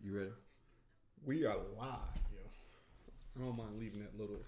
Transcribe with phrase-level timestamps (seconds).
[0.00, 0.30] You ready?
[1.24, 1.98] We are live,
[2.32, 2.38] yo.
[3.36, 4.38] I don't mind leaving that little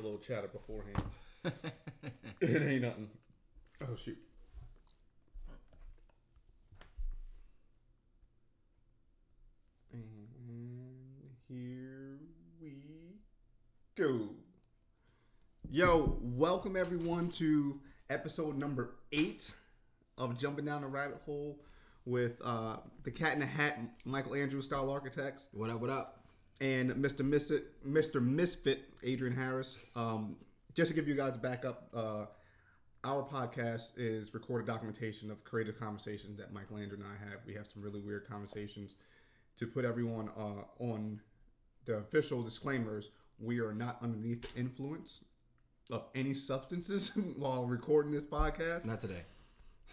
[0.00, 1.02] little chatter beforehand.
[2.40, 3.10] it ain't nothing.
[3.82, 4.16] Oh shoot.
[9.92, 10.02] And
[11.46, 12.18] here
[12.58, 12.76] we
[13.96, 14.30] go.
[15.70, 17.78] Yo, welcome everyone to
[18.08, 19.54] episode number eight
[20.16, 21.58] of Jumping Down the Rabbit Hole
[22.06, 25.80] with uh, the Cat in the Hat, Michael Andrews style architects what up?
[25.80, 26.26] What up?
[26.60, 27.24] and Mr.
[27.24, 28.22] Misfit, Mr.
[28.22, 29.76] Misfit, Adrian Harris.
[29.94, 30.36] Um,
[30.74, 32.26] just to give you guys backup, uh,
[33.04, 37.40] our podcast is recorded documentation of creative conversations that Michael Andrew and I have.
[37.46, 38.94] We have some really weird conversations.
[39.58, 41.20] To put everyone uh, on
[41.86, 45.20] the official disclaimers, we are not underneath the influence
[45.90, 48.84] of any substances while recording this podcast.
[48.84, 49.22] Not today.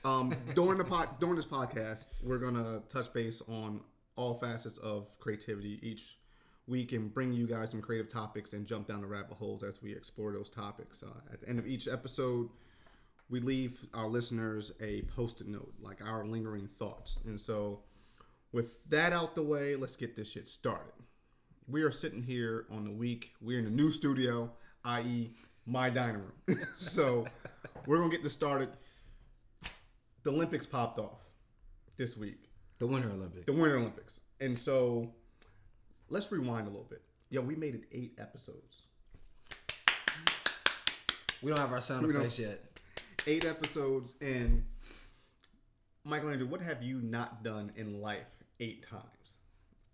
[0.05, 3.81] Um, during the pod, during this podcast, we're gonna touch base on
[4.15, 6.17] all facets of creativity each
[6.67, 9.81] week and bring you guys some creative topics and jump down the rabbit holes as
[9.81, 11.03] we explore those topics.
[11.03, 12.49] Uh, at the end of each episode,
[13.29, 17.19] we leave our listeners a post-it note, like our lingering thoughts.
[17.25, 17.79] And so,
[18.51, 20.93] with that out the way, let's get this shit started.
[21.67, 23.31] We are sitting here on the week.
[23.41, 24.51] We're in a new studio,
[24.85, 25.31] i.e.,
[25.65, 26.61] my dining room.
[26.75, 27.25] so,
[27.87, 28.69] we're gonna get this started
[30.23, 31.19] the Olympics popped off
[31.97, 33.45] this week, The Winter Olympics.
[33.45, 35.09] the Winter Olympics, and so
[36.09, 37.01] let's rewind a little bit.
[37.29, 38.83] Yo, we made it eight episodes.
[41.41, 42.61] We don't have our sound effects yet.
[43.27, 44.63] Eight episodes, and
[46.05, 48.27] Michael Andrew, what have you not done in life
[48.59, 49.03] eight times?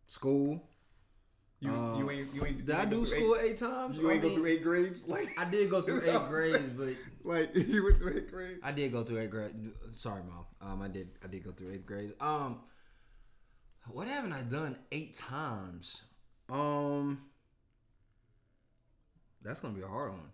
[0.07, 0.68] School.
[1.61, 2.57] You Uh, you ain't you ain't.
[2.65, 3.97] Did you I do school Eight, eight, times?
[3.97, 6.93] you I ain't go through eight grades, like I did go through eight grades, but
[7.23, 8.59] like you went through eight grades.
[8.63, 9.55] I did go through eight grades.
[9.91, 10.45] Sorry, mom.
[10.61, 11.09] Um, I did.
[11.23, 12.13] I did go through eighth grades.
[12.21, 12.59] Um,
[13.87, 16.01] what haven't I done eight times?
[16.49, 17.19] Um,
[19.41, 20.31] that's gonna be a hard one.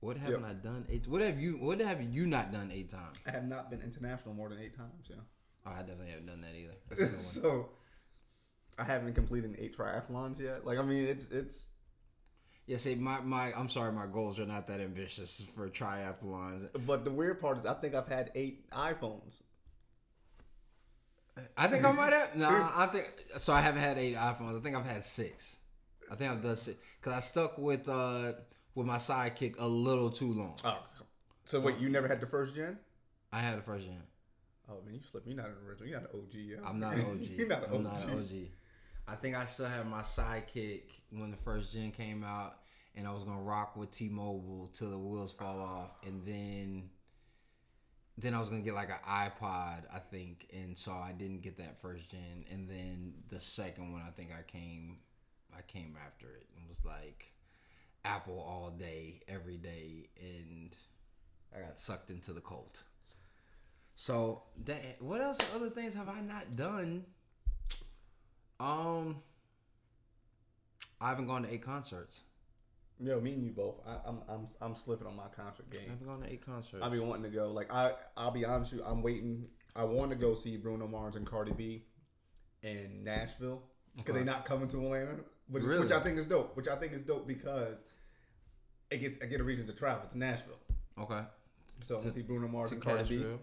[0.00, 0.50] What haven't Yep.
[0.50, 1.08] I done eight?
[1.08, 1.56] What have you?
[1.56, 3.18] What have you not done eight times?
[3.26, 5.06] I have not been international more than eight times.
[5.08, 5.16] Yeah.
[5.66, 6.74] Oh, I definitely haven't done that either.
[6.90, 7.10] That's one.
[7.20, 7.68] so
[8.78, 10.66] I haven't completed eight triathlons yet.
[10.66, 11.62] Like I mean, it's it's
[12.66, 16.68] Yeah, see, my, my I'm sorry, my goals are not that ambitious for triathlons.
[16.86, 19.40] But the weird part is, I think I've had eight iPhones.
[21.56, 22.36] I think I might have.
[22.36, 23.52] No, I think so.
[23.52, 24.58] I haven't had eight iPhones.
[24.58, 25.56] I think I've had six.
[26.10, 28.32] I think I've done six because I stuck with uh
[28.74, 30.56] with my sidekick a little too long.
[30.64, 30.78] Oh,
[31.46, 32.78] so wait, you never had the first gen?
[33.32, 34.02] I had the first gen.
[34.70, 35.26] Oh man, you slipped.
[35.26, 35.88] You're not an original.
[35.88, 36.34] You're not an OG.
[36.34, 36.58] Yo.
[36.64, 37.20] I'm not an OG.
[37.36, 38.48] You're not an I'm not an OG.
[39.06, 42.58] I think I still have my sidekick when the first gen came out,
[42.94, 46.90] and I was gonna rock with T-Mobile till the wheels fall off, and then
[48.16, 51.56] then I was gonna get like an iPod, I think, and so I didn't get
[51.58, 54.98] that first gen, and then the second one, I think I came,
[55.56, 57.32] I came after it and was like
[58.04, 60.74] Apple all day, every day, and
[61.56, 62.82] I got sucked into the cult.
[63.96, 65.38] So, that, what else?
[65.54, 67.04] Other things have I not done?
[68.60, 69.16] Um,
[71.00, 72.20] I haven't gone to eight concerts.
[73.00, 73.80] Yo, me and you both.
[73.86, 75.82] I, I'm I'm I'm slipping on my concert game.
[75.86, 76.82] I haven't gone to eight concerts.
[76.82, 77.50] I've been wanting to go.
[77.50, 78.86] Like I I'll be honest with you.
[78.86, 79.46] I'm waiting.
[79.74, 81.84] I want to go see Bruno Mars and Cardi B
[82.62, 83.62] in Nashville
[83.96, 84.20] because Okay.
[84.20, 85.16] they not coming to Atlanta,
[85.48, 85.80] which, Really?
[85.82, 86.56] which I think is dope.
[86.56, 87.76] Which I think is dope because
[88.90, 90.58] it gets I get a reason to travel to Nashville.
[90.98, 91.22] okay.
[91.86, 93.16] So I'm gonna see Bruno Mars to and Cardi B.
[93.24, 93.38] Cashville.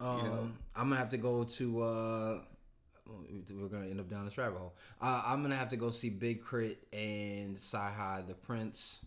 [0.00, 0.48] Um, know.
[0.74, 1.82] I'm gonna have to go to.
[1.82, 2.40] Uh,
[3.08, 4.74] we're gonna end up down this rabbit hole.
[5.00, 6.76] Uh, I'm gonna have to go see Big K.R.I.T.
[6.92, 9.00] and CyHi the Prynce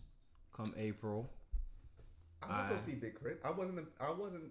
[0.56, 1.30] come April.
[2.42, 3.40] I'm gonna I- go see Big Crit.
[3.44, 4.44] I wasn't I wasn't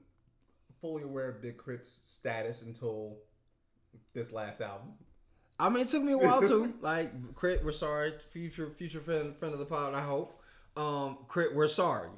[0.82, 3.18] fully aware of Big K.R.I.T.'s status until
[4.14, 4.94] this last album.
[5.60, 6.74] I mean, it took me a while too.
[6.82, 8.14] Like K.R.I.T., we're sorry.
[8.32, 10.42] Future future friend friend of the pod, I hope.
[10.78, 12.10] Um, K.R.I.T., we're sorry.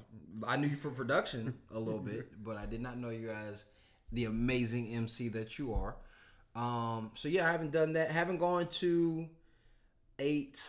[0.46, 3.66] I knew you for production a little bit, but I did not know you as
[4.12, 5.96] the amazing MC that you are.
[6.56, 8.12] Um, so yeah, I haven't done that.
[8.12, 9.28] Haven't gone to
[10.20, 10.62] eight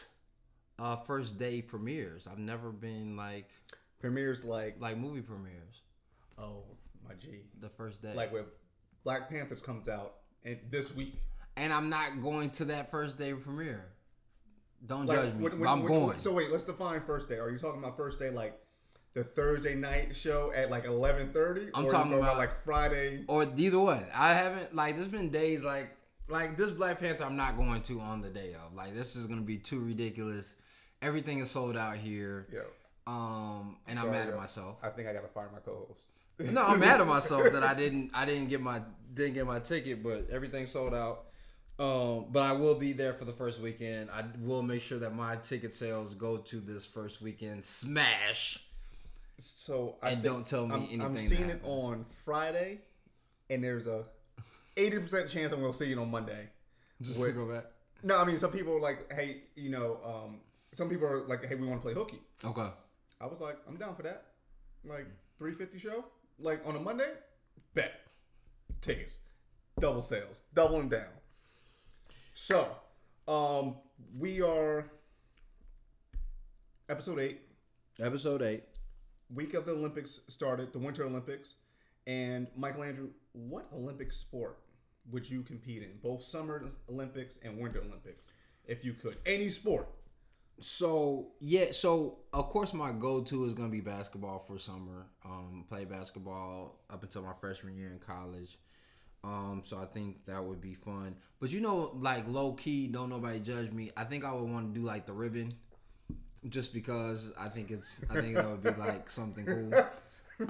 [0.78, 2.26] uh first day premieres.
[2.26, 3.48] I've never been like
[4.00, 5.82] Premieres like like movie premieres.
[6.38, 6.62] oh
[7.06, 7.40] my G.
[7.60, 8.14] The first day.
[8.14, 8.44] Like when
[9.04, 10.14] Black Panthers comes out
[10.44, 11.14] and this week.
[11.56, 13.84] and I'm not going to that first day premiere.
[14.86, 15.42] Don't Like, judge me.
[15.44, 16.18] when- when- I'm when- going.
[16.18, 17.38] So wait, let's define first day.
[17.38, 18.58] Are you talking about first day like
[19.14, 21.70] the Thursday night show at like 11:30?
[21.74, 23.24] I'm or talking you about- like Friday.
[23.28, 24.04] or either one.
[24.14, 25.90] I haven't like there's been days like
[26.28, 28.74] like this Black Panther I'm not going to on the day of.
[28.74, 30.54] Like this is gonna be too ridiculous.
[31.02, 32.46] Everything is sold out here.
[32.52, 32.62] Yo,
[33.12, 34.76] Um and I'm, sorry, mad at myself.
[34.82, 36.00] I think I gotta fire my co-host.
[36.38, 38.80] No, I'm mad at myself that I didn't I didn't get my
[39.14, 41.24] didn't get my ticket, but everything sold out.
[41.78, 44.10] Um, but I will be there for the first weekend.
[44.10, 48.58] I will make sure that my ticket sales go to this first weekend smash.
[49.42, 52.80] So I And think don't tell me I'm, anything I'm seeing it on Friday,
[53.50, 54.04] and there's a
[54.76, 56.48] 80% chance I'm gonna see it on Monday.
[57.00, 57.28] Just Wait.
[57.28, 57.64] to go back.
[58.02, 60.40] No, I mean some people are like, hey, you know, um,
[60.74, 62.20] some people are like, hey, we want to play hooky.
[62.44, 62.68] Okay.
[63.20, 64.24] I was like, I'm down for that.
[64.84, 65.06] Like
[65.38, 66.04] 350 show,
[66.38, 67.10] like on a Monday,
[67.74, 68.00] bet
[68.80, 69.18] tickets,
[69.78, 71.06] double sales, doubling down.
[72.34, 72.68] So,
[73.28, 73.76] um,
[74.18, 74.86] we are
[76.88, 77.42] episode eight,
[78.00, 78.64] Episode eight.
[79.34, 81.54] Week of the Olympics started, the Winter Olympics,
[82.06, 84.58] and Michael Andrew, what Olympic sport
[85.10, 85.90] would you compete in?
[86.02, 88.30] Both Summer Olympics and Winter Olympics,
[88.66, 89.16] if you could.
[89.26, 89.88] Any sport.
[90.60, 95.06] So yeah, so of course my go-to is gonna be basketball for summer.
[95.24, 98.58] Um, play basketball up until my freshman year in college.
[99.24, 101.16] Um, so I think that would be fun.
[101.40, 103.90] But you know, like low key, don't nobody judge me.
[103.96, 105.54] I think I would want to do like the ribbon,
[106.48, 110.46] just because I think it's I think that would be like something cool.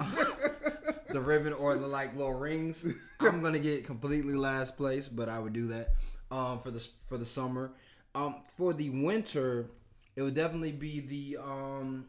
[1.09, 2.85] the ribbon or the like little rings.
[3.19, 5.89] I'm gonna get completely last place, but I would do that
[6.31, 7.71] um, for the for the summer.
[8.15, 9.71] Um, for the winter,
[10.15, 12.05] it would definitely be the um,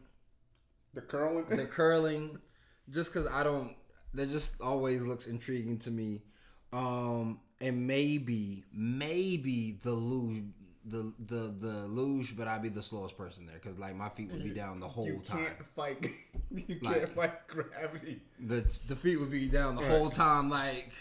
[0.93, 1.45] the curling.
[1.49, 2.39] the curling,
[2.89, 3.75] just because I don't.
[4.13, 6.21] That just always looks intriguing to me.
[6.71, 10.43] Um, and maybe maybe the luge.
[10.87, 14.31] The, the the luge, but I'd be the slowest person there because like my feet
[14.31, 15.45] would be down the whole you time.
[15.45, 16.11] can't fight.
[16.51, 18.21] You Like- can't fight gravity.
[18.39, 19.91] the the feet would be down the Right.
[19.91, 20.49] whole time.
[20.49, 20.91] Like,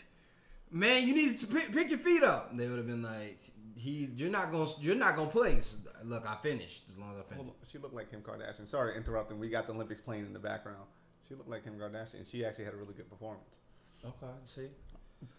[0.70, 2.56] man, you need to pick, pick your feet up.
[2.56, 3.38] They would have been like,
[3.76, 5.76] he, you're not gonna, you're not gonna place.
[6.02, 7.48] Look, I finished as long as I finished.
[7.48, 7.68] on.
[7.70, 8.66] She looked like Kim Kardashian.
[8.68, 9.38] Sorry, interrupting.
[9.38, 10.84] We got the Olympics playing in the background.
[11.28, 12.28] She looked like Kim Kardashian.
[12.30, 13.56] She actually had a really good performance.
[14.04, 14.68] Okay, see.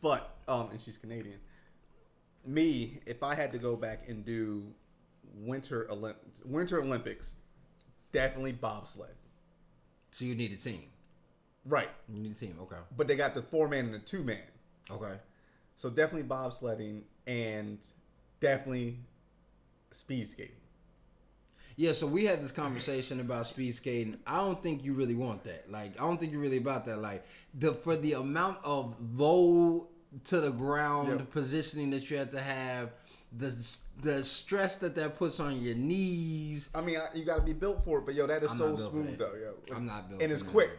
[0.01, 1.39] But um, and she's Canadian.
[2.45, 4.63] Me, if I had to go back and do
[5.35, 7.33] winter Olympics, winter Olympics,
[8.11, 9.15] definitely bobsled.
[10.11, 10.83] So you need a team.
[11.65, 11.89] Right.
[12.07, 12.57] You need a team.
[12.61, 12.77] Okay.
[12.95, 14.43] But they got the four man and the two man.
[14.89, 15.15] Okay.
[15.77, 17.77] So definitely bobsledding and
[18.39, 18.99] definitely
[19.91, 20.55] speed skating.
[21.77, 24.17] Yeah, so we had this conversation about speed skating.
[24.25, 25.69] I don't think you really want that.
[25.69, 26.99] Like, I don't think you're really about that.
[26.99, 27.25] Like,
[27.55, 29.89] the for the amount of low
[30.25, 31.31] to the ground Yep.
[31.31, 32.91] positioning that you have to have,
[33.37, 33.53] the
[34.01, 36.69] the stress that that puts on your knees.
[36.73, 38.57] I mean, I, you got to be built for it, but yo, that is I'm
[38.57, 39.75] so not built for smooth though, yo.
[39.75, 40.21] I'm not built.
[40.21, 40.71] and for it's quick.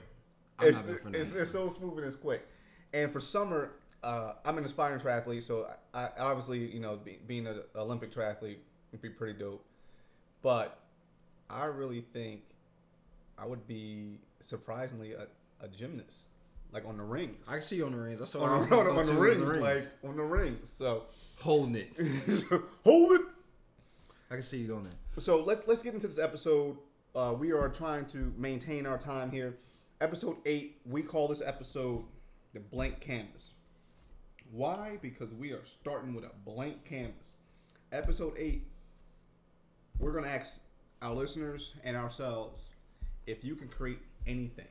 [0.58, 2.46] I'm it's, not built for none it's, it's so smooth and it's quick.
[2.92, 3.72] And for summer,
[4.02, 8.12] uh, I'm an aspiring triathlete, so I, I obviously, you know, be, being an Olympic
[8.12, 8.58] triathlete
[8.92, 9.64] would be pretty dope.
[10.42, 10.78] But
[11.50, 12.42] I really think
[13.38, 15.26] I would be surprisingly a,
[15.60, 16.26] a gymnast,
[16.72, 17.44] like on the rings.
[17.48, 18.18] I can see you on the rings.
[18.18, 20.72] That's all on, I the, on, go on the to rings, like on the rings.
[20.76, 21.04] So
[21.38, 21.90] holding it.
[22.84, 23.22] hold it.
[24.30, 25.22] I can see you doing that.
[25.22, 26.76] So let's let's get into this episode.
[27.14, 29.56] Uh, we are trying to maintain our time here.
[30.00, 30.80] Episode eight.
[30.84, 32.04] We call this episode
[32.52, 33.52] the blank canvas.
[34.52, 34.98] Why?
[35.00, 37.34] Because we are starting with a blank canvas.
[37.92, 38.66] Episode eight.
[39.98, 40.60] We're gonna ask
[41.00, 42.62] our listeners and ourselves
[43.26, 44.66] if you can create anything.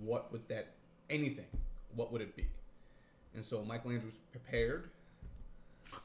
[0.00, 0.74] What would that
[1.08, 1.46] anything?
[1.94, 2.46] What would it be?
[3.34, 4.90] And so Michael Andrews prepared.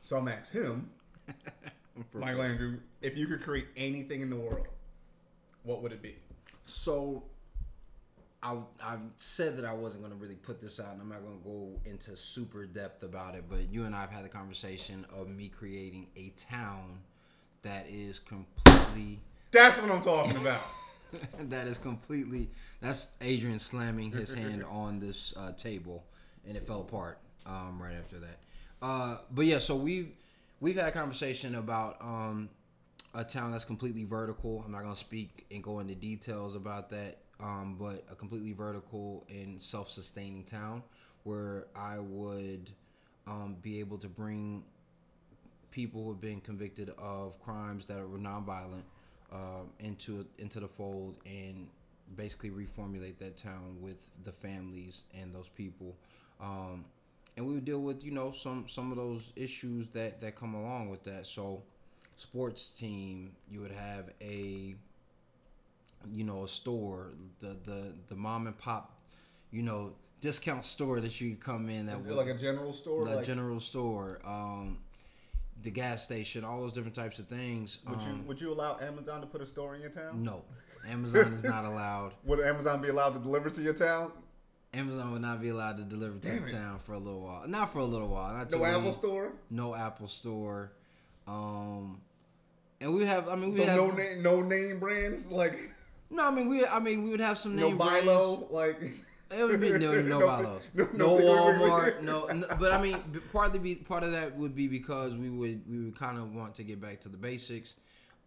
[0.02, 0.92] So I'm asking him.
[2.14, 4.68] Michael Andrew, if you could create anything in the world,
[5.64, 6.18] what would it be?
[6.66, 7.24] So,
[8.44, 11.38] I I said that I wasn't gonna really put this out, and I'm not gonna
[11.44, 13.46] go into super depth about it.
[13.50, 17.00] But you and I have had the conversation of me creating a town
[17.64, 19.20] that is completely
[19.52, 20.62] That's what I'm talking about.
[21.50, 22.50] that is completely
[22.82, 26.04] that's Adrian slamming his hand on this uh, table,
[26.48, 28.40] and it fell apart um, right after that.
[28.82, 30.12] Uh, but yeah, so we've
[30.60, 32.50] we've had a conversation about um,
[33.14, 34.64] a town that's completely vertical.
[34.66, 39.26] I'm not gonna speak and go into details about that, um, but a completely vertical
[39.30, 40.84] and self-sustaining town
[41.24, 42.70] where I would
[43.28, 44.64] um, be able to bring
[45.72, 48.84] people who have been convicted of crimes that are nonviolent
[49.32, 51.68] um, into into the fold and
[52.16, 55.96] basically reformulate that town with the families and those people.
[56.40, 56.86] Um,
[57.38, 60.54] and we would deal with you know some some of those issues that that come
[60.54, 61.28] along with that.
[61.28, 61.62] So
[62.18, 64.76] sports team, you would have a
[66.12, 68.94] you know a store, the the the mom and pop,
[69.52, 73.06] you know discount store that you come in that would like a general store.
[73.06, 74.78] the like, general store, um,
[75.66, 77.80] the gas station, all those different types of things.
[77.90, 80.24] would you um, would you allow Amazon to put a store in your town?
[80.24, 80.42] no,
[80.88, 82.14] Amazon is not allowed.
[82.26, 84.12] Would Amazon be allowed to deliver to your town?
[84.74, 86.52] Amazon would not be allowed to deliver to Damn the it.
[86.52, 87.48] town for a little while.
[87.48, 88.34] Not for a little while.
[88.36, 89.32] Not No Apple Store.
[89.50, 90.72] No Apple Store.
[91.28, 92.02] Um,
[92.82, 93.28] and we have.
[93.30, 93.76] I mean, we So have.
[93.78, 95.72] no name, no name brands like
[96.12, 96.66] No, I mean we.
[96.66, 98.06] I mean we would have some name brands.
[98.06, 98.82] no BI-LO, like.
[99.32, 100.62] It would be no, no, BI-LOs.
[100.76, 103.02] no, no, no, Walmart, no, n- But I mean,
[103.34, 106.56] partly be part of that would be because we would we would kind of want
[106.56, 107.76] to get back to the basics,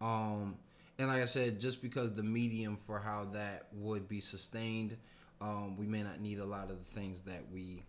[0.01, 0.55] um,
[0.97, 4.97] and like I said, just because the medium for how that would be sustained,
[5.41, 7.83] um, we may not need a lot of the things that we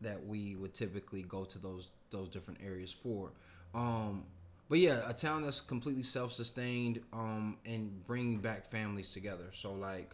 [0.00, 3.30] that we would typically go to those those different areas for.
[3.74, 4.24] Um,
[4.68, 9.44] but yeah, a town that's completely self-sustained um, and bringing back families together.
[9.52, 10.10] So like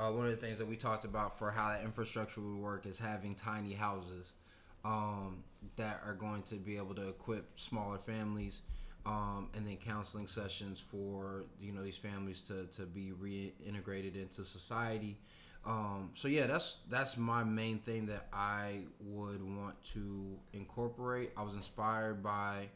[0.00, 2.86] uh, one of the things that we talked about for how that infrastructure would work
[2.86, 4.32] is having tiny houses
[4.84, 5.42] um,
[5.76, 8.62] that are going to be able to equip smaller families
[9.04, 14.44] um, and then counseling sessions for you know these families to, to be reintegrated into
[14.44, 15.18] society.
[15.66, 21.32] Um, so yeah that's that's my main thing that I would want to incorporate.
[21.36, 22.68] I was inspired by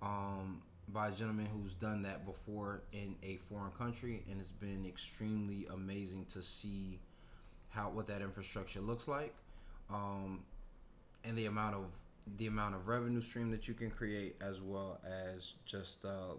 [0.00, 4.84] um, by a gentleman who's done that before in a foreign country, and it's been
[4.86, 6.98] extremely amazing to see
[7.70, 9.34] how what that infrastructure looks like,
[9.90, 10.40] um,
[11.24, 11.84] and the amount of
[12.38, 16.34] the amount of revenue stream that you can create, as well as just uh,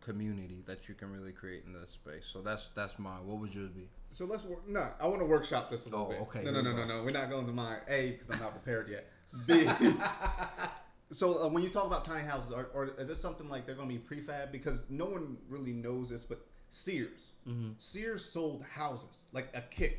[0.00, 2.24] community that you can really create in this space.
[2.32, 3.26] So that's that's mine.
[3.26, 3.88] What would yours be?
[4.14, 4.68] So let's work.
[4.68, 6.20] No, I want to workshop this a little Oh, bit.
[6.20, 7.02] okay, No, no, no, no, no.
[7.02, 7.78] We're not going to mine.
[7.88, 9.06] A, because I'm not prepared yet.
[9.46, 9.64] B.
[11.12, 13.74] so uh, when you talk about tiny houses, are, or is this something like they're
[13.74, 14.50] going to be prefab?
[14.52, 19.98] Because no one really knows this, but Sears, hmm Sears sold houses like a kit.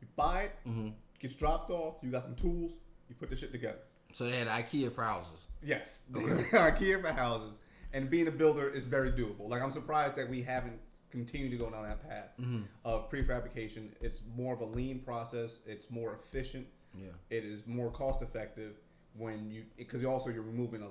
[0.00, 0.88] You buy it, hmm
[1.20, 1.94] gets dropped off.
[2.02, 2.72] You got some tools.
[3.08, 3.78] You put the shit together.
[4.12, 5.46] So they had IKEA for houses.
[5.62, 6.26] Yes, Okay.
[6.52, 7.54] IKEA for houses,
[7.92, 9.48] and being a builder is very doable.
[9.48, 10.78] Like I'm surprised that we haven't
[11.10, 13.88] continued to go down that path hmm of prefabrication.
[14.00, 15.60] It's more of a lean process.
[15.66, 16.66] It's more efficient.
[16.98, 17.06] Yeah.
[17.30, 18.74] It is more cost effective
[19.16, 20.88] when you because also you're removing a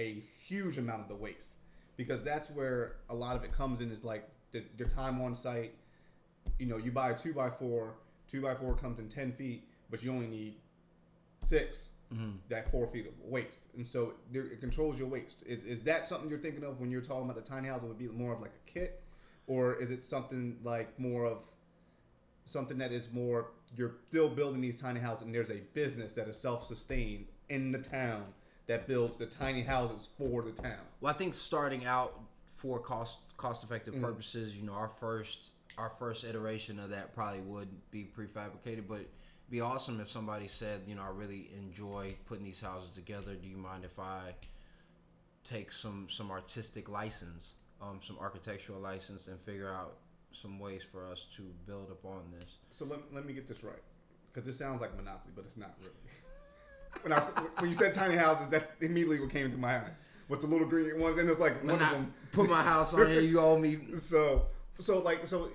[0.00, 1.56] a huge amount of the waste
[1.96, 5.34] because that's where a lot of it comes in is like the, your time on
[5.34, 5.74] site.
[6.58, 7.94] You know, you buy a two by four.
[8.28, 10.54] Two by four comes in ten feet, but you only need
[11.42, 15.42] six hmm that four feet of waste, and so there, it controls your waste.
[15.46, 17.82] Is, is that something you're thinking of when you're talking about the tiny house?
[17.82, 19.02] It would be more of like a kit,
[19.46, 21.38] or is it something like more of
[22.44, 26.28] something that is more you're still building these tiny houses, and there's a business that
[26.28, 28.24] is self-sustained in the town
[28.66, 30.80] that builds the tiny houses for the town.
[31.00, 32.18] Well, I think starting out
[32.56, 34.00] for cost cost effective Mhm.
[34.00, 39.00] purposes, you know, our first our first iteration of that probably would be prefabricated, but
[39.00, 39.08] it'd
[39.50, 43.34] be awesome if somebody said, you know, I really enjoy putting these houses together.
[43.34, 44.34] Do you mind if I
[45.44, 49.96] take some some artistic license, um, some architectural license, and figure out
[50.32, 52.56] some ways for us to build upon this?
[52.70, 53.82] So let, let me get this right,
[54.32, 55.92] because this sounds like Monopoly, but it's not really.
[57.02, 57.20] when I
[57.58, 59.92] when you said tiny houses, that's immediately what came into my mind.
[60.28, 62.14] With the little green ones, and it's like one When of I them.
[62.32, 63.78] put my house on here, you owe me.
[64.00, 64.46] So,
[64.78, 65.50] so like, so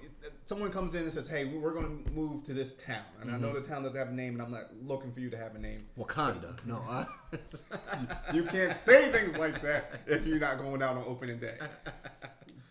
[0.45, 3.37] someone comes in and says, "Hey, we're going to move to this town," and I
[3.37, 3.61] know Mhm.
[3.63, 5.59] the town doesn't have a name, and I'm not looking for you to have a
[5.59, 5.85] name.
[5.97, 6.55] Wakanda.
[6.65, 6.77] No.
[6.87, 7.05] Uh,
[8.33, 11.57] You can't say things like that if you're not going out on opening day.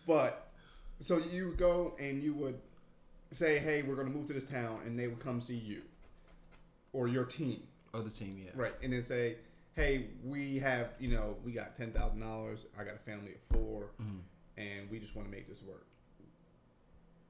[0.07, 0.47] But
[0.99, 2.59] so you go and you would
[3.31, 5.81] say, "Hey, we're going to move to this town," and they would come see you
[6.93, 7.61] or your team,
[7.97, 8.51] Other team, yeah.
[8.55, 8.73] right?
[8.83, 9.35] And then say,
[9.75, 12.65] "Hey, we have, you know, we got ten thousand dollars.
[12.79, 13.89] I got a family of four.
[14.01, 14.19] Mhm.
[14.57, 15.85] and we just want to make this work.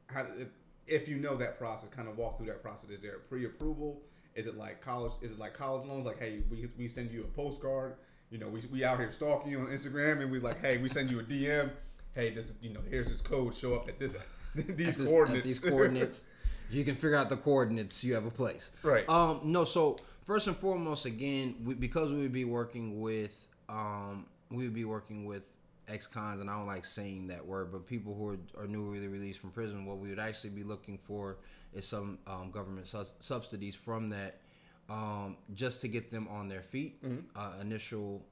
[0.07, 0.47] How if,
[0.87, 2.89] if you know that process, kind of walk through that process.
[2.89, 4.01] Is there a pre-approval?
[4.35, 5.11] Is it like college?
[5.21, 6.05] Is it like college loans?
[6.05, 7.95] Like, hey, we, we send you a postcard.
[8.29, 10.89] You know, we, we out here stalking you on Instagram, and we like, hey, we
[10.89, 11.69] send you a DM.
[12.13, 13.55] Hey, this you know, here's this code.
[13.55, 14.15] Show up at this
[14.55, 15.45] these At this- at coordinates.
[15.45, 16.23] these coordinates.
[16.69, 18.71] If you can figure out the coordinates, you have a place.
[18.83, 19.07] right.
[19.07, 19.97] Um, no, so
[20.27, 24.85] first and foremost, again, we, because we would be working with, um, we would be
[24.85, 25.43] working with
[25.89, 29.39] ex-cons, and I don't like saying that word, but people who are, are newly released
[29.39, 31.37] from prison, what we would actually be looking for
[31.73, 34.41] is some um, government sus- subsidies from that,
[34.89, 37.23] um, just to get them on their feet, Mhm.
[37.35, 38.25] uh, initial,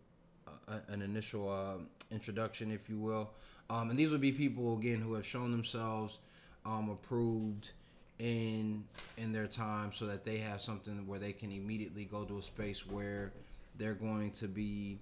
[0.67, 3.31] uh, an initial um introduction, if you will,
[3.69, 6.19] um, and these would be people again who have shown themselves
[6.65, 7.71] um, approved
[8.19, 8.83] in
[9.17, 12.41] in their time so that they have something where they can immediately go to a
[12.41, 13.31] space where
[13.77, 14.99] they're going to be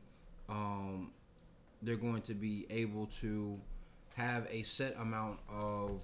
[0.49, 1.11] um,
[1.81, 3.59] they're going to be able to
[4.15, 6.01] have a set amount of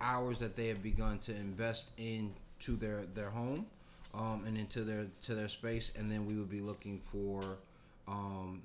[0.00, 3.66] hours that they have begun to invest into their their home
[4.14, 5.92] um, and into their to their space.
[5.96, 7.58] And then we would be looking for
[8.06, 8.62] um,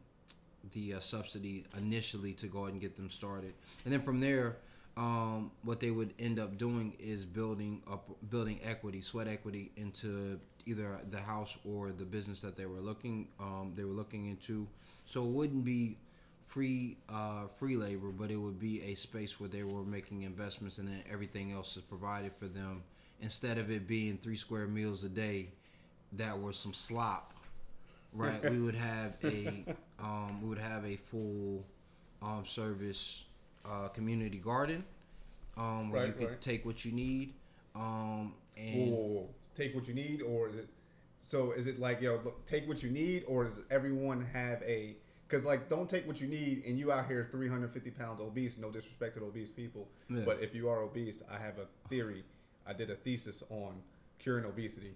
[0.74, 3.54] the uh, subsidy initially to go ahead and get them started.
[3.86, 4.58] And then from there
[4.98, 10.40] um, what they would end up doing is building up building equity, sweat equity into
[10.66, 14.68] either the house or the business that they were looking um, they were looking into.
[15.06, 15.98] So it wouldn't be
[16.48, 20.78] free uh, free labor, but it would be a space where they were making investments
[20.78, 22.84] and then everything else is provided for them.
[23.20, 25.50] Instead of it being three square meals a day,
[26.14, 27.34] that were some slop,
[28.14, 28.44] right?
[28.50, 29.66] we would have a
[30.00, 31.66] um, we would have a full
[32.22, 33.26] um, service
[33.66, 34.84] uh, community garden
[35.58, 36.42] um, where you Right, could right.
[36.42, 37.34] take what you need
[37.76, 39.30] um, and whoa, whoa.
[39.56, 40.68] Take what you need, or is it?
[41.22, 44.96] So is it like yo, look, take what you need, or does everyone have a?
[45.28, 48.58] Because like, don't take what you need, and you out here 350 pounds obese.
[48.58, 50.22] No disrespect to obese people, Yeah.
[50.26, 52.24] but if you are obese, I have a theory.
[52.68, 53.76] I did a thesis on
[54.20, 54.94] curing obesity.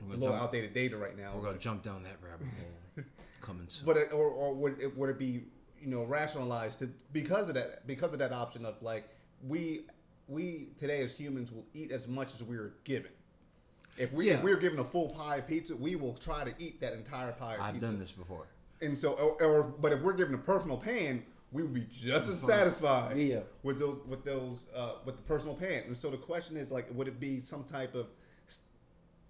[0.00, 1.32] It's a little jump- outdated data right now.
[1.36, 3.04] we're gonna jump down that rabbit hole
[3.40, 3.86] coming soon.
[3.86, 5.44] But it, or, or would it would it be
[5.84, 9.04] you know rationalize to because of that because of that option of like
[9.46, 9.82] we
[10.28, 13.10] we today as humans will eat as much as we're given.
[13.98, 14.38] If we Yeah.
[14.38, 17.32] if we're given a full pie of pizza, we will try to eat that entire
[17.32, 17.86] pie of I've pizza.
[17.86, 18.46] done this before.
[18.80, 21.22] And so or, or but if we're given a personal pan,
[21.52, 23.40] we would be just as satisfied Yeah.
[23.62, 25.82] with those with those uh, with the personal pan.
[25.86, 28.06] And so the question is like, would it be some type of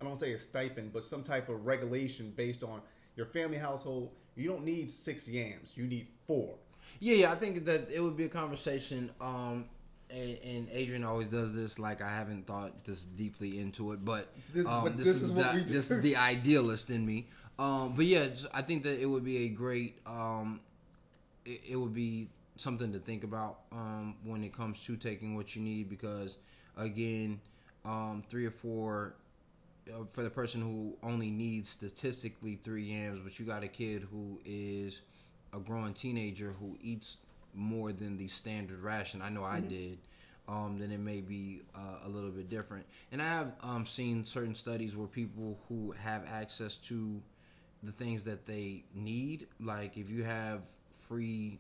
[0.00, 2.80] I don't want to say a stipend, but some type of regulation based on
[3.16, 4.10] your family household.
[4.36, 5.76] You don't need six yams.
[5.76, 6.54] You need four.
[7.00, 9.10] Yeah, yeah, I think that it would be a conversation.
[9.20, 9.66] Um,
[10.10, 11.78] and, and Adrian always does this.
[11.78, 15.22] Like I haven't thought this deeply into it, but This- um, but this, this is,
[15.24, 15.72] is what the, we do.
[15.72, 17.26] this is the idealist in me.
[17.58, 19.98] Um, but yeah, I think that it would be a great.
[20.06, 20.60] Um,
[21.44, 25.54] it, it would be something to think about um, when it comes to taking what
[25.56, 26.36] you need because
[26.76, 27.40] again,
[27.84, 29.14] um, three or four.
[29.92, 34.06] Uh, for the person who only needs statistically three yams, but you got a kid
[34.10, 35.00] who is
[35.52, 37.18] a growing teenager who eats
[37.52, 39.20] more than the standard ration.
[39.20, 39.68] I know I Mhm.
[39.68, 39.98] did.
[40.48, 42.86] Um, then it may be uh, a little bit different.
[43.12, 47.22] And I have um, seen certain studies where people who have access to
[47.82, 50.62] the things that they need, like if you have
[50.96, 51.58] free,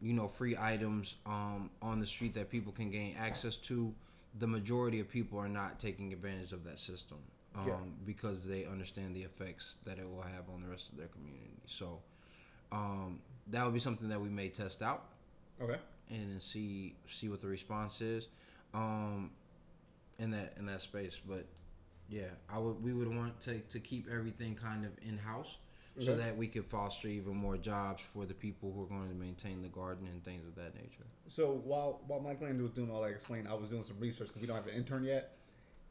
[0.00, 3.94] you know, free items um, on the street that people can gain access to,
[4.40, 7.18] the majority of people are not taking advantage of that system
[7.54, 7.74] um, Yeah.
[8.06, 11.60] because they understand the effects that it will have on the rest of their community.
[11.66, 12.00] So
[12.72, 15.04] um, that would be something that we may test out
[15.60, 15.78] Okay.
[16.10, 18.28] and then see see what the response is
[18.74, 19.30] um,
[20.18, 21.18] in that in that space.
[21.26, 21.46] But
[22.08, 25.56] yeah, I would we would want to, to keep everything kind of in house
[26.00, 29.14] so that we could foster even more jobs for the people who are going to
[29.14, 31.04] maintain the garden and things of that nature.
[31.28, 34.28] So while while Mike Landon was doing all that explaining, I was doing some research
[34.28, 35.36] because we don't have an intern yet,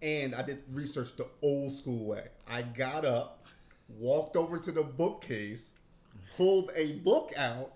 [0.02, 2.28] and I did research the old school way.
[2.48, 3.44] I got up,
[3.88, 5.72] walked over to the bookcase,
[6.38, 7.74] pulled a book out,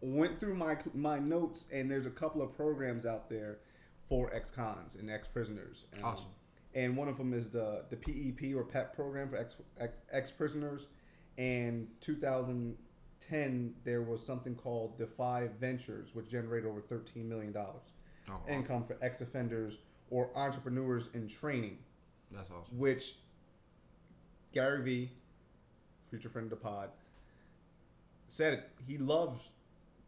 [0.00, 3.58] went through my my notes, and there's a couple of programs out there
[4.08, 5.86] for ex-cons and ex-prisoners.
[5.98, 6.26] Um, Awesome.
[6.74, 10.86] And one of them is the the PEP or PEP program for ex ex- ex-prisoners.
[11.38, 17.92] And 2010 there was something called Defy Ventures, which generated over 13 million dollars
[18.28, 19.78] Oh, income for ex-offenders
[20.12, 21.78] or entrepreneurs in training,
[22.30, 22.78] that's awesome.
[22.78, 23.16] which
[24.52, 25.10] Gary Vee,
[26.10, 26.90] future friend of the pod,
[28.26, 28.64] said.
[28.86, 29.48] He loves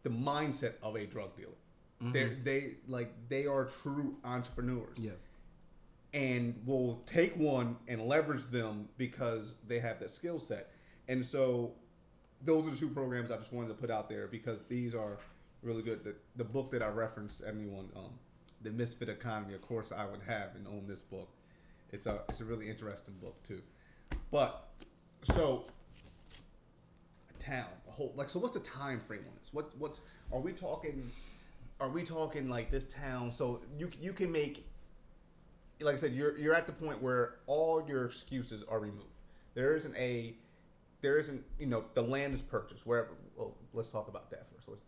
[0.03, 1.51] the mindset of a drug dealer.
[2.13, 2.45] They Mhm.
[2.45, 5.13] they like they are true entrepreneurs Yeah.
[6.13, 10.71] and will take one and leverage them because they have that skill set.
[11.09, 11.75] And so
[12.43, 15.19] those are the two programs I just wanted to put out there because these are
[15.63, 16.05] really good.
[16.05, 18.19] The, the book that I referenced everyone, um,
[18.65, 21.29] The Misfit Economy, of course I would have and own this book.
[21.93, 23.63] It's a it's a really interesting book too.
[24.31, 24.69] But
[25.23, 25.67] so
[27.31, 29.51] a town, a whole like so what's the time frame on this?
[29.53, 30.01] What's what's
[30.33, 31.11] are we talking
[31.81, 34.67] are we talking like this town so you you can make
[35.81, 39.07] like I said, you're you're at the point where all your excuses are removed.
[39.55, 40.35] There isn't a
[41.01, 42.87] there isn't you know the land is purchased.
[42.87, 44.69] Where well, let's talk about that first.
[44.69, 44.81] Let's,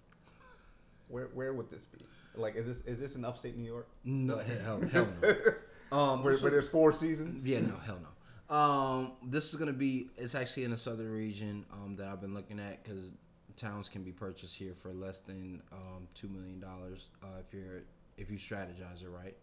[1.08, 1.98] where where would this be?
[2.36, 3.88] Like is this is this in upstate New York?
[4.04, 5.34] No, hell, hell no.
[5.92, 7.46] Um, where, where there's four seasons?
[7.46, 8.54] Yeah, no, hell no.
[8.54, 10.08] Um, this is gonna be.
[10.16, 13.10] It's actually in a southern region um, that I've been looking at because
[13.56, 17.82] towns can be purchased here for less than um, two million dollars uh, if you're
[18.16, 19.36] if you strategize it right.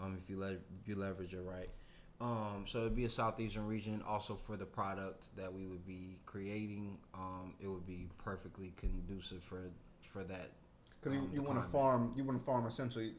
[0.00, 1.68] Um, if you le- if you leverage it right.
[2.20, 4.02] Um, so it'd be a southeastern region.
[4.06, 9.42] Also for the product that we would be creating, um, it would be perfectly conducive
[9.42, 9.62] for
[10.12, 10.50] for that.
[11.02, 13.12] Because you, um, you the want to farm you want to farm essentially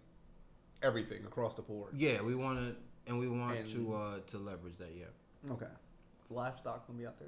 [0.82, 1.94] everything across the board.
[1.96, 2.76] Yeah, we want to,
[3.08, 4.92] and we want And- to uh, to leverage that.
[4.98, 5.52] Yeah.
[5.54, 5.66] Okay.
[6.30, 7.28] Livestock gonna be out there.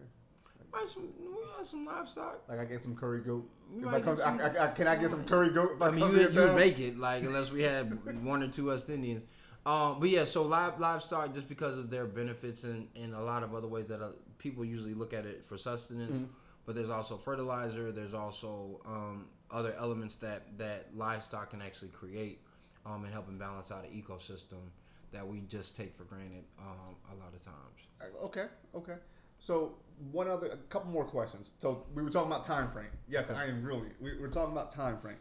[0.71, 2.41] Might some, we got some livestock.
[2.49, 3.47] Like I get some curry goat.
[3.71, 5.53] We If might I get come, some- I, I, I, can I get some curry
[5.53, 5.71] goat?
[5.75, 7.97] If I, I mean, come you to you would make it like unless we had
[8.25, 9.23] one or two West Indians.
[9.65, 13.41] Um, but yeah, so live livestock just because of their benefits and, and a lot
[13.43, 16.17] of other ways that uh, people usually look at it for sustenance.
[16.17, 16.27] Mhm.
[16.65, 17.91] But there's also fertilizer.
[17.91, 22.41] There's also um, other elements that that livestock can actually create
[22.85, 24.69] um, and helping balance out an ecosystem
[25.11, 28.15] that we just take for granted um, a lot of times.
[28.23, 28.95] Okay, okay.
[29.39, 29.75] So
[30.11, 31.51] one other, a couple more questions.
[31.61, 32.89] So we were talking about time frame.
[33.07, 33.89] Yes, I am really.
[34.01, 35.17] We, we're talking about time frame.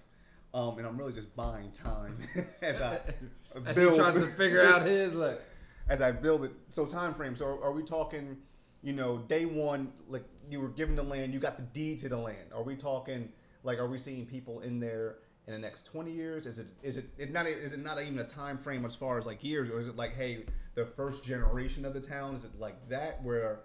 [0.53, 2.17] Um, and I'm really just buying time
[2.63, 3.01] as I
[3.67, 5.41] As he tries to figure out his like.
[5.89, 6.53] as I build it.
[6.71, 7.37] So time frame.
[7.37, 8.37] So are we talking,
[8.85, 12.09] you know, day one, like you were given the land, you got the deed to
[12.09, 12.53] the land.
[12.55, 13.31] Are we talking
[13.63, 15.17] like are we seeing people in there
[15.47, 16.47] in the next 20 years?
[16.47, 19.25] Is it is it not is it not even a time frame as far as
[19.25, 20.45] like years, or is it like hey
[20.75, 22.37] the first generation of the town?
[22.37, 23.61] Is it like that where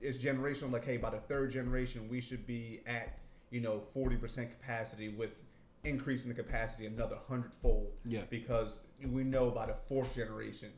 [0.00, 0.72] it's generational?
[0.72, 3.18] Like hey by the third generation we should be at
[3.50, 5.30] you know 40% capacity with
[5.84, 8.20] increasing the capacity another hundredfold Yeah.
[8.30, 10.70] because we know by the fourth generation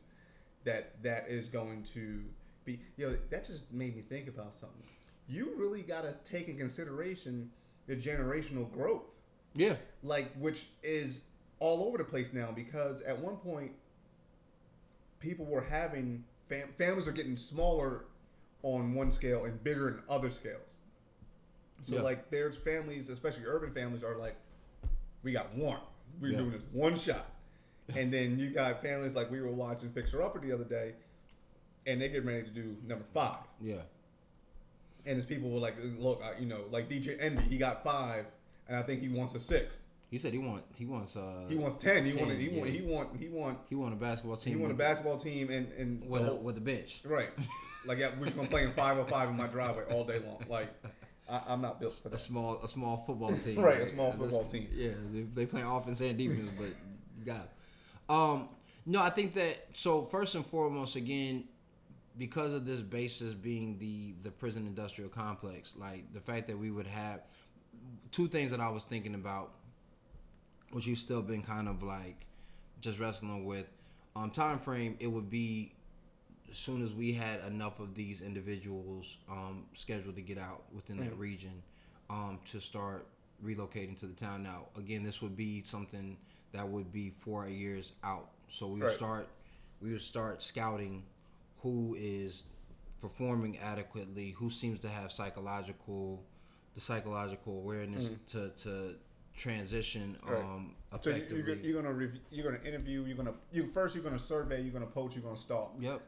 [0.63, 2.23] that that is going to
[2.65, 4.83] be you know that just made me think about something
[5.27, 7.49] you really got to take in consideration
[7.87, 9.03] the generational growth
[9.55, 9.75] Yeah.
[10.03, 11.21] like which is
[11.59, 13.71] all over the place now because at one point
[15.19, 18.05] people were having fam- families are getting smaller
[18.63, 20.75] on one scale and bigger in other scales
[21.83, 22.01] so Yeah.
[22.01, 24.35] like there's families especially urban families are like
[25.23, 25.79] we got one
[26.21, 26.37] we're Yeah.
[26.39, 27.29] doing this one shot
[27.95, 30.93] and then you got families like we were watching Fixer Upper the other day,
[31.85, 33.37] and they get ready to do number five.
[33.61, 33.81] Yeah.
[35.05, 38.25] And his people were like, look, I, you know, like DJ Envy, he got five,
[38.67, 39.81] and I think he wants a six.
[40.09, 42.05] He said he want he wants uh He wants ten.
[42.05, 42.39] He 10, wanted.
[42.39, 42.69] He want.
[42.69, 43.09] He want.
[43.19, 43.57] He want.
[43.67, 44.53] he want a basketball team.
[44.53, 47.01] He want a basketball team and and with the a, with a bench.
[47.03, 47.29] right.
[47.85, 50.19] Like yeah, we're just gonna play in five on five in my driveway all day
[50.19, 50.41] long.
[50.47, 50.69] Like
[51.29, 53.59] I, I'm not built for a small a small football team.
[53.59, 54.69] Right, a small football team.
[54.73, 56.69] Yeah, they, they play offense and defense, but
[57.19, 57.49] you got it.
[58.07, 58.49] Um,
[58.85, 61.45] no, I think that so first and foremost, again,
[62.17, 66.71] because of this basis being the the prison industrial complex, like the fact that we
[66.71, 67.21] would have
[68.11, 69.53] two things that I was thinking about,
[70.71, 72.25] which you've still been kind of like
[72.81, 73.67] just wrestling with.
[74.15, 75.73] Um, time frame, it would be
[76.49, 80.99] as soon as we had enough of these individuals um, scheduled to get out within
[80.99, 81.17] that Mhm.
[81.17, 81.61] region
[82.09, 83.07] um, to start
[83.43, 84.43] relocating to the town.
[84.43, 86.17] Now, again, this would be something
[86.51, 88.29] that would be four years out.
[88.49, 88.91] So we would Right.
[88.91, 89.29] start,
[89.81, 91.03] we would start scouting
[91.63, 92.43] who is
[93.01, 96.21] performing adequately, who seems to have psychological,
[96.75, 98.25] the psychological awareness Mhm.
[98.27, 98.95] to to
[99.35, 100.43] transition Right.
[100.43, 101.37] um, So effectively.
[101.37, 103.03] you're, you're gonna you're gonna interview.
[103.05, 103.95] You're gonna you first.
[103.95, 104.61] You're gonna survey.
[104.61, 105.15] You're gonna poach.
[105.15, 105.73] You're gonna stalk.
[105.79, 106.01] Yep.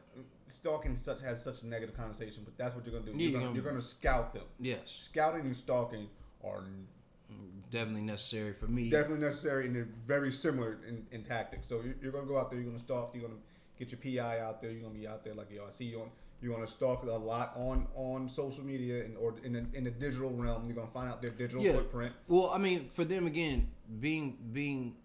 [0.48, 3.18] Stalking such has such a negative connotation, but that's what you're gonna do.
[3.18, 4.44] You're, you're gonna, gonna- you're gonna scout them.
[4.60, 4.94] Yes.
[4.98, 6.08] Scouting and stalking
[6.44, 6.62] are
[7.72, 8.88] Definitely necessary for me.
[8.88, 11.66] definitely necessary and they're very similar in, in tactics.
[11.66, 12.60] So you're, you're gonna go out there.
[12.60, 13.12] You're gonna stalk.
[13.12, 13.40] You're gonna
[13.78, 14.70] get your PI out there.
[14.70, 15.66] You're gonna be out there like yo.
[15.66, 16.10] I see you on.
[16.42, 19.90] You're gonna stalk a lot on on social media and or in the, in the
[19.90, 20.66] digital realm.
[20.66, 21.72] You're gonna find out their digital Yeah.
[21.72, 22.14] footprint.
[22.28, 23.68] Well, I mean, for them again,
[24.00, 24.96] being being,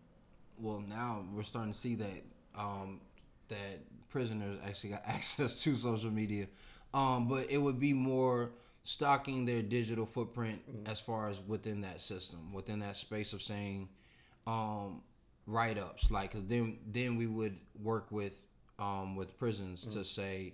[0.60, 2.24] well, now we're starting to see that
[2.56, 3.00] um,
[3.48, 3.80] that
[4.10, 6.48] prisoners actually got access to social media,
[6.94, 8.52] um, but it would be more
[8.84, 10.90] stocking their digital footprint Mhm.
[10.92, 13.88] as far as within that system, within that space of saying
[14.48, 15.02] um,
[15.46, 18.42] write ups, like, cause then then we would work with
[18.82, 20.06] um, with prisons to Mhm.
[20.06, 20.54] say,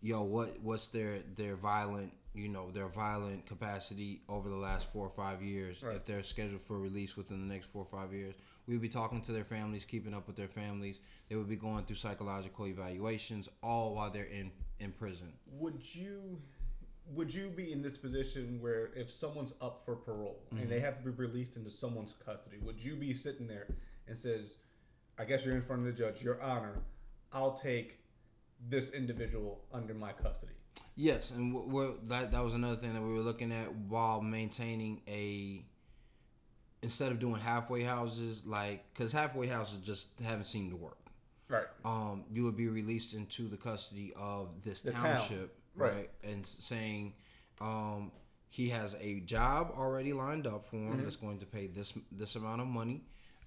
[0.00, 5.04] yo, what what's their their violent you know their violent capacity over the last four
[5.04, 5.82] or five years.
[5.82, 5.96] Right.
[5.96, 8.36] If they're scheduled for release within the next four or five years,
[8.66, 11.00] we would be talking to their families, keeping up with their families.
[11.28, 15.32] They would be going through psychological evaluations, all while they're in in prison.
[15.58, 16.40] Would you
[17.16, 20.62] would you be in this position where if someone's up for parole Mhm.
[20.62, 23.66] and they have to be released into someone's custody, would you be sitting there
[24.06, 24.58] and says,
[25.18, 26.80] I guess you're in front of the judge, Your Honor,
[27.32, 27.98] I'll take
[28.68, 30.52] this individual under my custody.
[30.96, 35.00] Yes, and we're, that that was another thing that we were looking at while maintaining
[35.08, 35.64] a
[36.82, 40.96] instead of doing halfway houses, like because halfway houses just haven't seemed to work.
[41.48, 41.66] Right.
[41.84, 45.16] um, you would be released into the custody of this The town.
[45.16, 45.92] township, Right.
[45.94, 46.10] right?
[46.22, 47.12] And saying
[47.60, 48.12] um,
[48.50, 51.02] he has a job already lined up for him Mhm.
[51.02, 53.02] that's going to pay this this amount of money.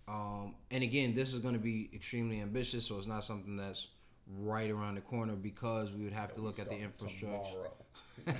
[0.07, 3.87] Um, and again, this is going to be extremely ambitious, so it's not something that's
[4.39, 7.69] right around the corner because we would have to look at the infrastructure.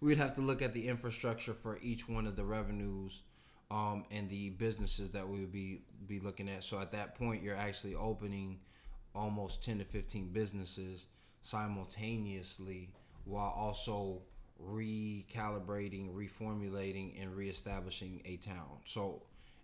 [0.00, 3.22] We'd have to look at the infrastructure for each one of the revenues
[3.70, 6.64] um, and the businesses that we would be be looking at.
[6.64, 8.58] So at that point, you're actually opening
[9.14, 11.06] almost 10 to 15 businesses
[11.42, 12.90] simultaneously,
[13.24, 14.20] while also
[14.62, 18.78] recalibrating, reformulating, and reestablishing a town.
[18.84, 19.22] So,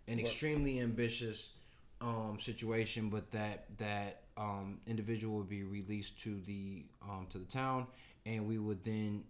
[0.08, 0.20] an Right.
[0.20, 1.50] extremely ambitious
[2.00, 7.44] um, situation, but that that um, individual would be released to the um, to the
[7.46, 7.86] town,
[8.26, 9.24] and we would then,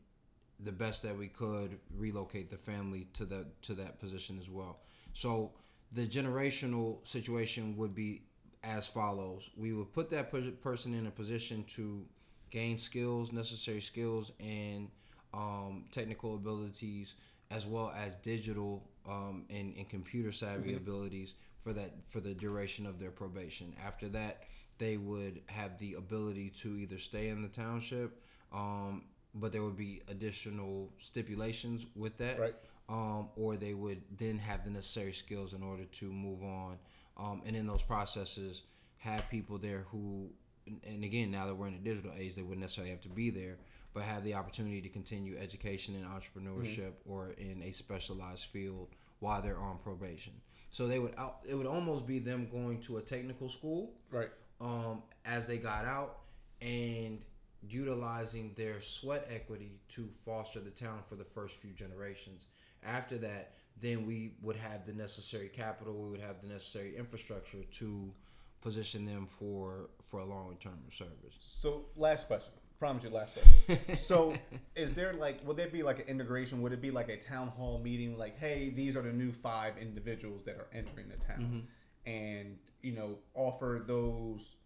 [0.60, 4.78] the best that we could, relocate the family to that to that position as well.
[5.14, 5.52] So
[5.92, 8.22] the generational situation would be
[8.62, 12.04] as follows: we would put that per- person in a position to
[12.50, 14.88] gain skills, necessary skills, and
[15.34, 17.14] um, technical abilities,
[17.50, 20.76] as well as digital um, and, and computer savvy Mhm.
[20.78, 23.74] abilities for that for the duration of their probation.
[23.82, 24.44] After that,
[24.78, 29.76] they would have the ability to either stay in the township, um, but there would
[29.76, 32.54] be additional stipulations with that, Right.
[32.88, 36.78] um, or they would then have the necessary skills in order to move on.
[37.16, 38.62] Um, and in those processes,
[38.98, 40.30] have people there who,
[40.66, 43.08] and- and again, now that we're in a digital age, they wouldn't necessarily have to
[43.08, 43.58] be there,
[43.92, 49.42] but have the opportunity to continue education in entrepreneurship or in a specialized field while
[49.42, 50.32] they're on probation.
[50.70, 54.30] So they would out, it would almost be them going to a technical school, Right.
[54.60, 56.20] um, as they got out
[56.62, 57.20] and
[57.68, 62.46] utilizing their sweat equity to foster the town for the first few generations.
[62.84, 67.62] After that, then we would have the necessary capital, we would have the necessary infrastructure
[67.78, 68.12] to
[68.60, 71.34] position them for for a long term of service.
[71.38, 72.52] So last question.
[72.80, 73.32] Promise you last
[73.66, 73.94] question.
[73.96, 74.34] So
[74.74, 76.62] is there like would there be like an integration?
[76.62, 79.76] Would it be like a town hall meeting like, hey, these are the new five
[79.78, 81.66] individuals that are entering the town
[82.06, 82.10] Mhm.
[82.10, 84.56] and, you know, offer those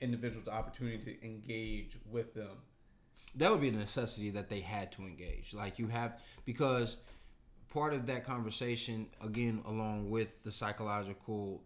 [0.00, 2.58] individuals the opportunity to engage with them.
[3.36, 5.52] that would be a necessity that they had to engage.
[5.52, 6.98] Like you have because
[7.68, 11.60] part of that conversation, again, along with the psychological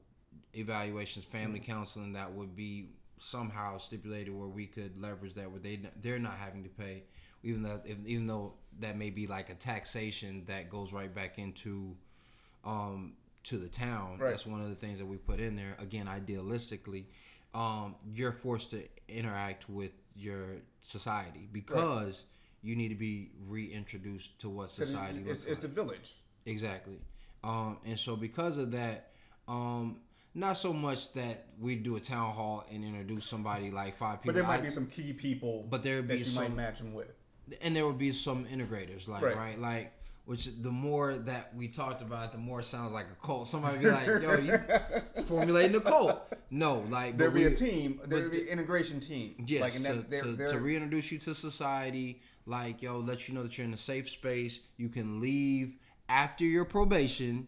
[0.55, 2.89] evaluations, family counseling, that would be
[3.21, 7.03] somehow stipulated where we could leverage that where they they're not having to pay,
[7.43, 11.39] even though if, even though that may be like a taxation that goes right back
[11.39, 11.95] into
[12.65, 13.13] um
[13.45, 14.19] to the town.
[14.19, 14.31] Right.
[14.31, 15.77] That's one of the things that we put in there.
[15.79, 17.05] Again, idealistically,
[17.55, 22.25] um, you're forced to interact with your society because
[22.63, 25.61] you need to be reintroduced to what society it's, looks it's like.
[25.61, 26.17] the village.
[26.47, 26.99] Exactly.
[27.45, 29.11] Um, and so because of that,
[29.47, 30.01] um,
[30.39, 34.33] not so much that we do a town hall and introduce somebody like five people.
[34.33, 36.45] But there might I- be some key people but there would that be you some,
[36.45, 37.09] might match them with.
[37.61, 39.37] and there would be some integrators, like Right.
[39.37, 39.93] right, like
[40.27, 43.49] which the more that we talked about, the more it sounds like a cult.
[43.49, 44.59] Somebody be like, "Yo, you
[45.25, 46.21] formulating a cult?"
[46.51, 48.01] No, like There'd be we- a team.
[48.05, 49.43] There'd be an integration team.
[49.47, 53.27] Yes, Like, to, that, they're, to, they're, to reintroduce you to society, like yo, let
[53.27, 54.61] you know that you're in a safe space.
[54.77, 55.77] You can leave
[56.11, 57.47] after your probation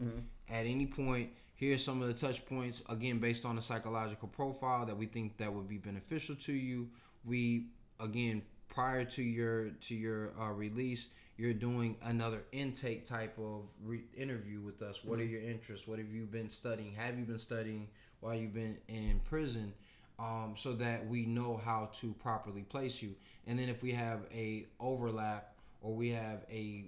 [0.51, 0.55] Mhm.
[0.59, 1.29] at any point.
[1.61, 5.37] Here's some of the touch points again based on the psychological profile that we think
[5.37, 6.89] that would be beneficial to you.
[7.25, 7.67] We
[8.01, 14.05] again prior to your to your uh, release, you're doing another intake type of re-
[14.17, 15.05] interview with us.
[15.05, 15.31] What are Mhm.
[15.31, 15.87] your interests?
[15.87, 16.95] What have you been studying?
[16.95, 17.89] Have you been studying
[18.21, 19.75] while you've been in prison?
[20.19, 23.15] um, so that we know how to properly place you.
[23.47, 26.85] And then if we have a overlap or we have a,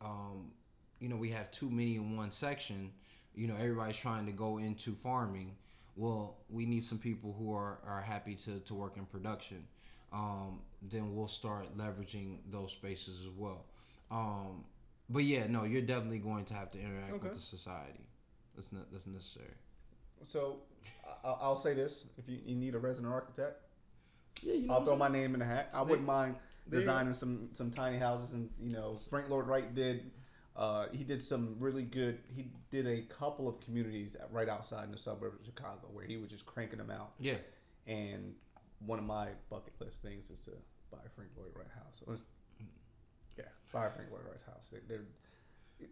[0.00, 0.50] um,
[0.98, 2.90] you know, we have too many in one section,
[3.34, 5.56] you know, everybody's trying to go into farming.
[5.96, 9.64] Well, we need some people who are, are happy to, to work in production.
[10.12, 13.64] Um, then we'll start leveraging those spaces as well.
[14.10, 14.64] Um,
[15.08, 17.28] but yeah, no, you're definitely going to have to interact Okay.
[17.28, 18.04] with the society.
[18.54, 19.54] That's not that's necessary.
[20.26, 20.56] So
[21.24, 23.62] I, I'll say this: if you, you need a resident architect,
[24.42, 24.74] Yeah, you know.
[24.74, 25.70] I'll throw my name in the hat.
[25.72, 29.28] I There- wouldn't mind there you designing some some tiny houses, and you know, Frank
[29.30, 30.10] Lloyd Wright did.
[30.54, 32.18] Uh, he did some really good.
[32.34, 36.16] He did a couple of communities right outside in the suburbs of Chicago where he
[36.18, 37.12] was just cranking them out.
[37.18, 37.36] Yeah.
[37.86, 38.34] And
[38.84, 40.50] one of my bucket list things is to
[40.90, 42.02] buy a Frank Lloyd Wright house.
[42.06, 42.18] Or-
[43.38, 44.64] yeah, buy a Frank Lloyd Wright house.
[44.70, 45.04] They- They're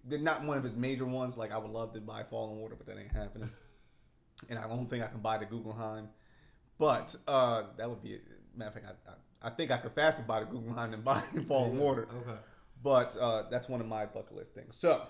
[0.05, 1.37] they're not one of his major ones.
[1.37, 3.51] Like I would love to buy Fallingwater, but that ain't happening.
[4.49, 6.09] and I don't think I can buy the Guggenheim.
[6.79, 8.21] But uh, that would be
[8.55, 8.87] matter of fact.
[9.07, 12.09] I, I, I think I could faster buy the Guggenheim than buy Fallen Yeah, Water.
[12.21, 12.39] Okay.
[12.83, 14.77] But uh, that's one of my bucket list things.
[14.77, 15.03] So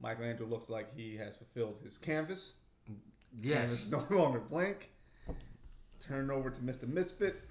[0.00, 2.54] Michelangelo looks like he has fulfilled his canvas.
[2.86, 3.02] Canvas
[3.42, 3.70] Yes.
[3.72, 4.90] is no longer blank.
[6.00, 6.86] Turn over to Mr.
[6.86, 7.42] Misfit.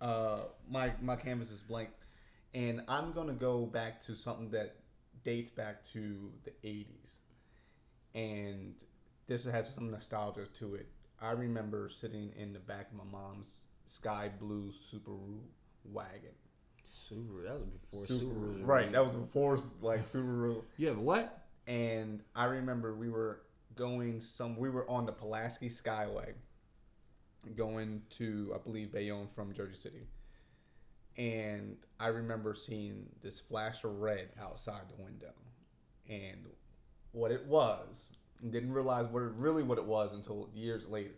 [0.00, 1.90] Uh, my my canvas is blank,
[2.54, 4.76] and I'm gonna go back to something that
[5.24, 7.14] dates back to the 80s,
[8.14, 8.74] and
[9.28, 10.88] this has some nostalgia to it.
[11.20, 15.38] I remember sitting in the back of my mom's sky blue Subaru
[15.84, 16.34] wagon.
[17.12, 17.44] Subaru.
[17.44, 18.66] That was before Subaru, Subaru.
[18.66, 18.92] right?
[18.92, 20.62] That was before like Subaru.
[20.76, 21.38] You have what?
[21.66, 23.42] and I remember we were
[23.76, 24.56] going some.
[24.56, 26.32] We were on the Pulaski Skyway,
[27.56, 30.06] going to I believe Bayonne from Jersey City,
[31.16, 35.32] and I remember seeing this flash of red outside the window,
[36.08, 36.46] and
[37.12, 38.08] what it was.
[38.50, 41.14] Didn't realize what it, really what it was until years later.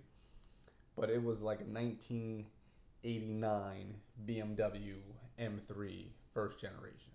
[0.94, 3.94] But it was like a 1989
[4.26, 4.96] BMW
[5.40, 7.12] M3 first generation.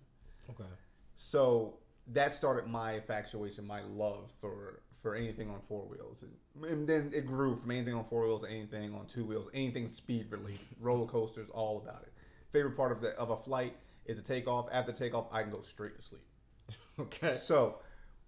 [0.50, 0.68] Okay.
[1.16, 1.74] So
[2.08, 7.10] that started my infatuation, my love for for anything on four wheels, and, and then
[7.14, 10.60] it grew from anything on four wheels to anything on two wheels, anything speed related,
[10.80, 12.12] roller coasters, all about it.
[12.52, 14.66] Favorite part of the of a flight is the takeoff.
[14.72, 16.22] After takeoff, I can go straight to sleep.
[16.98, 17.34] Okay.
[17.34, 17.76] So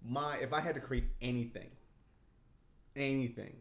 [0.02, 1.70] my if I had to create anything,
[2.96, 3.54] anything,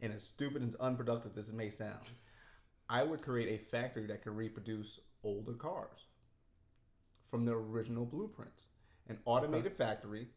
[0.00, 2.06] and as stupid and unproductive as it may sound,
[2.88, 6.06] I would create a factory that could reproduce older cars
[7.30, 8.64] from their original blueprints.
[9.08, 10.28] An automated factory.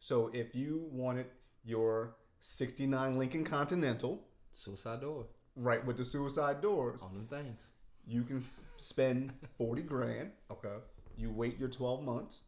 [0.00, 1.26] So if you wanted
[1.64, 7.66] your 69 Lincoln Continental, Suicide door right with the suicide doors, on them things.
[8.06, 8.44] you can
[8.76, 10.30] spend 40 grand.
[10.50, 10.76] Okay.
[11.16, 12.42] You wait your 12 months,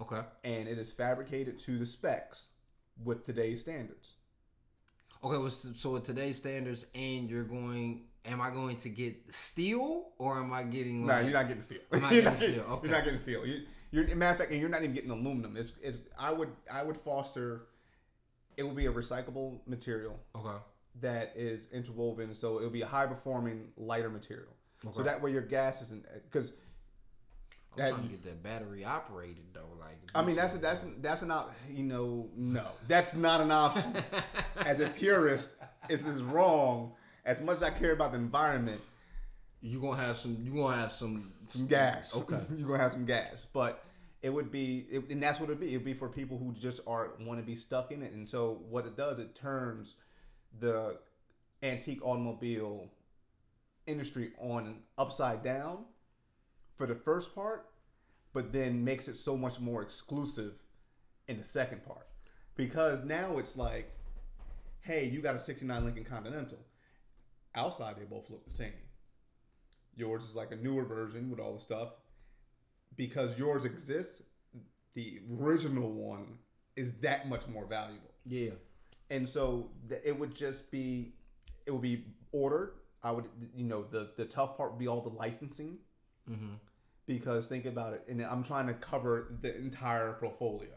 [0.00, 0.20] Okay.
[0.44, 2.48] and it is fabricated to the specs
[3.04, 4.14] with today's standards.
[5.24, 5.54] Okay.
[5.76, 10.52] So with today's standards, and you're going, am I going to get steel or am
[10.52, 11.24] I getting No, like?
[11.24, 11.80] you're not getting steel.
[11.92, 12.88] I'm not you're, getting not getting, steel, okay.
[12.88, 13.46] you're not getting steel.
[13.46, 13.60] You,
[13.90, 15.56] you're, matter of fact, and you're not even getting aluminum.
[15.56, 17.66] It's, it's, I would, I would foster.
[18.56, 20.56] It would be a recyclable material Okay.
[21.02, 24.52] that is interwoven, so it would be a high performing, lighter material.
[24.84, 24.96] Okay.
[24.96, 26.52] So that way your gas isn't, uh, because
[27.72, 29.68] I'm that, trying to get that battery operated though.
[29.78, 29.98] Like.
[30.14, 33.94] I mean that's a, that's that's an op, you know no that's not an option.
[34.56, 35.50] As a purist,
[35.88, 36.92] this is wrong.
[37.26, 38.80] As much as I care about the environment,
[39.60, 40.38] you gonna have some.
[40.42, 41.32] You gonna have some.
[41.50, 42.14] some gas.
[42.14, 42.40] Okay.
[42.56, 43.84] You're gonna have some gas, but
[44.22, 45.68] it would be, it, and that's what it'd be.
[45.68, 48.12] It'd be for people who just are want to be stuck in it.
[48.12, 49.96] And so what it does, it turns
[50.60, 50.98] the
[51.62, 52.88] antique automobile
[53.86, 55.84] industry on upside down
[56.76, 57.66] for the first part,
[58.32, 60.54] but then makes it so much more exclusive
[61.28, 62.06] in the second part.
[62.54, 63.90] Because now it's like,
[64.80, 66.58] hey, you got a 69 Lincoln Continental.
[67.56, 68.72] Outside, they both look the same.
[69.96, 71.88] Yours is like a newer version with all the stuff.
[72.96, 74.22] Because yours exists,
[74.94, 76.38] the original one
[76.76, 78.12] is that much more valuable.
[78.24, 78.50] Yeah.
[79.10, 79.70] And so
[80.04, 81.14] it would just be,
[81.66, 82.74] it would be ordered.
[83.02, 85.78] I would, you know, the the tough part would be all the licensing
[86.28, 86.54] Mm-hmm.
[87.06, 90.70] because think about it, and I'm trying to cover the entire portfolio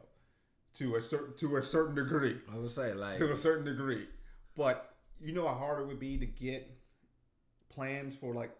[0.75, 3.17] to a certain to a certain degree, I would say like.
[3.17, 4.05] to a certain degree.
[4.55, 4.88] But
[5.21, 6.69] you know how hard it would be to get
[7.69, 8.51] plans for like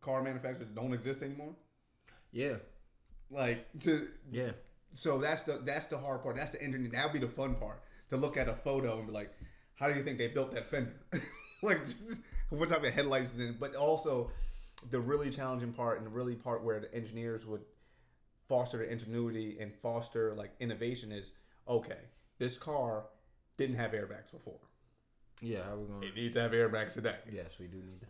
[0.00, 1.54] car manufacturers that don't exist anymore.
[2.32, 2.56] Yeah.
[3.30, 4.52] Like to Yeah.
[4.94, 6.36] so that's the that's the hard part.
[6.36, 6.92] That's the engineering.
[6.92, 9.32] That would be the fun part to look at a photo and be like,
[9.74, 10.94] how do you think they built that fender?
[11.62, 13.46] like, just, what type of headlights is in?
[13.48, 13.60] it?
[13.60, 14.30] But also,
[14.90, 17.62] the really challenging part and the really part where the engineers would
[18.48, 21.32] foster the ingenuity and foster like innovation is
[21.68, 21.98] okay.
[22.38, 23.04] This car
[23.56, 24.58] didn't have airbags before.
[25.42, 25.64] Yeah.
[25.64, 26.06] How we gonna?
[26.06, 27.16] It needs to have airbags today.
[27.30, 28.06] Yes, we do need.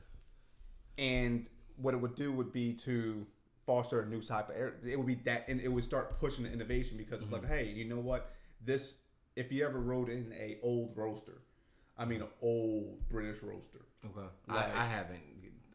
[0.99, 3.27] And what it would do would be to
[3.67, 4.75] foster a new type of air.
[4.87, 7.65] It would be that, and it would start pushing the innovation because it's like, hey,
[7.65, 8.31] you know what?
[8.65, 8.97] This,
[9.37, 11.41] if you ever rode in a old roadster,
[11.99, 13.81] I mean, an old British roadster.
[14.05, 14.27] Okay.
[14.49, 15.21] Like- I, I haven't.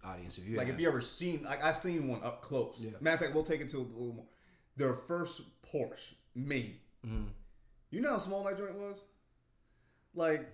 [0.03, 2.77] Audience, if you like have, if you ever seen, like I've seen one up close.
[2.79, 2.91] Yeah.
[3.01, 4.25] Matter of fact, we'll take it to a little more.
[4.77, 6.79] Their first Porsche, me.
[7.05, 7.25] Mhm.
[7.89, 9.01] You know how small that joint was?
[10.13, 10.47] Like,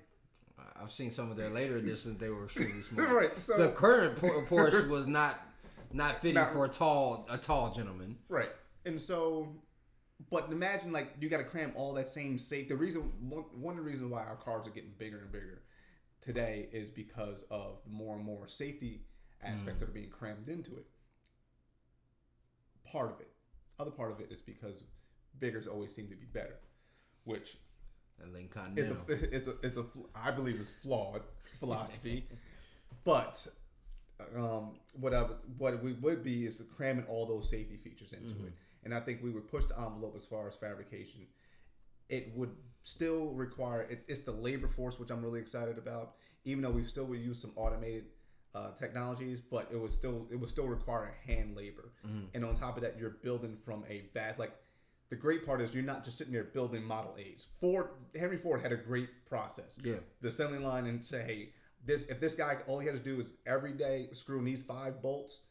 [0.81, 2.19] I've seen some of their later editions.
[2.19, 3.05] They were extremely small.
[3.07, 3.39] right.
[3.39, 5.39] So the current Porsche was not
[5.91, 8.17] not fitting Not- for a tall a tall gentleman.
[8.29, 8.49] Right.
[8.85, 9.55] And so,
[10.29, 12.67] but imagine like you got to cram all that same safe.
[12.67, 15.61] The reason one one of the reasons why our cars are getting bigger and bigger
[16.21, 19.01] today is because of the more and more safety
[19.43, 19.89] aspects that mm.
[19.89, 20.85] are being crammed into it.
[22.85, 23.29] Part of it.
[23.79, 24.83] Other part of it is because
[25.39, 26.59] biggers always seem to be better,
[27.23, 27.57] which
[28.23, 29.25] That Lincoln is a Continental.
[29.37, 31.21] is a is a I believe it's flawed
[31.59, 32.27] philosophy.
[33.03, 33.45] but
[34.35, 38.35] um, what I would, what we would be is cramming all those safety features into
[38.35, 38.47] Mhm.
[38.47, 41.27] it, and I think we would push the envelope as far as fabrication.
[42.09, 46.15] It would still require it, it's the labor force which I'm really excited about.
[46.45, 48.05] Even though we still would use some automated
[48.53, 51.91] uh, technologies, but it would still it would still require hand labor.
[52.05, 52.27] Mhm.
[52.33, 54.53] And on top of that, you're building from a vast like.
[55.13, 57.45] The great part is you're not just sitting there building Model A's.
[57.61, 59.97] Ford Henry Ford had a great process Yeah.
[60.21, 61.53] the assembly line and say, hey,
[61.85, 64.63] this if this guy all he has to do is every day screw in these
[64.63, 65.41] five bolts,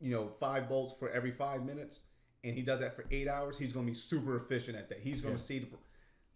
[0.00, 2.00] you know, five bolts for every five minutes,
[2.42, 4.98] and he does that for eight hours, he's gonna be super efficient at that.
[4.98, 5.40] He's gonna Yeah.
[5.40, 5.68] see the.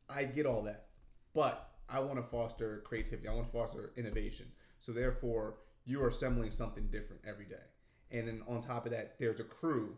[0.09, 0.87] I get all that,
[1.35, 3.27] but I want to foster creativity.
[3.27, 4.47] I want to foster innovation.
[4.79, 7.65] So therefore, you are assembling something different every day,
[8.13, 9.97] and then on top of that, there's a crew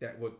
[0.00, 0.34] that would,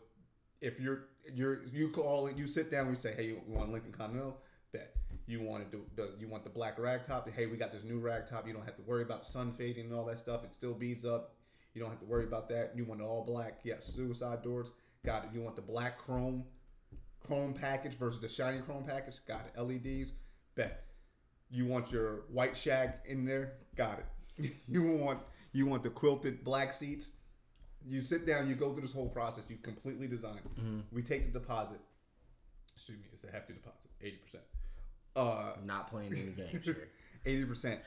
[0.61, 1.05] if you're
[1.35, 4.37] you're you call it you sit down, and we say, hey, you want Lincoln Continental?
[4.73, 4.95] Bet.
[5.27, 7.29] You want to do the you want the black rag top?
[7.31, 8.47] Hey, we got this new rag top.
[8.47, 10.45] You don't have to worry about sun fading and all that stuff.
[10.45, 11.35] It still beads up.
[11.75, 12.73] You don't have to worry about that.
[12.75, 13.61] You want the all black?
[13.63, 13.85] Yes.
[13.85, 14.73] Suicide doors.
[15.05, 15.31] Got it.
[15.33, 16.45] You want the black chrome
[17.21, 19.17] chrome package versus the shiny chrome package?
[19.27, 19.61] Got it.
[19.61, 20.13] LEDs?
[20.55, 20.85] Bet.
[21.51, 23.55] You want your white shag in there?
[23.77, 24.53] Got it.
[24.69, 25.21] you want
[25.53, 27.11] you want the quilted black seats?
[27.87, 30.41] You sit down, you go through this whole process, you completely design.
[30.59, 30.83] Mhm.
[30.93, 31.81] We take the deposit.
[32.75, 34.45] Excuse me, it's a hefty deposit, eighty percent.
[35.17, 36.89] Uh, Not playing any games here.
[37.27, 37.81] eighty percent,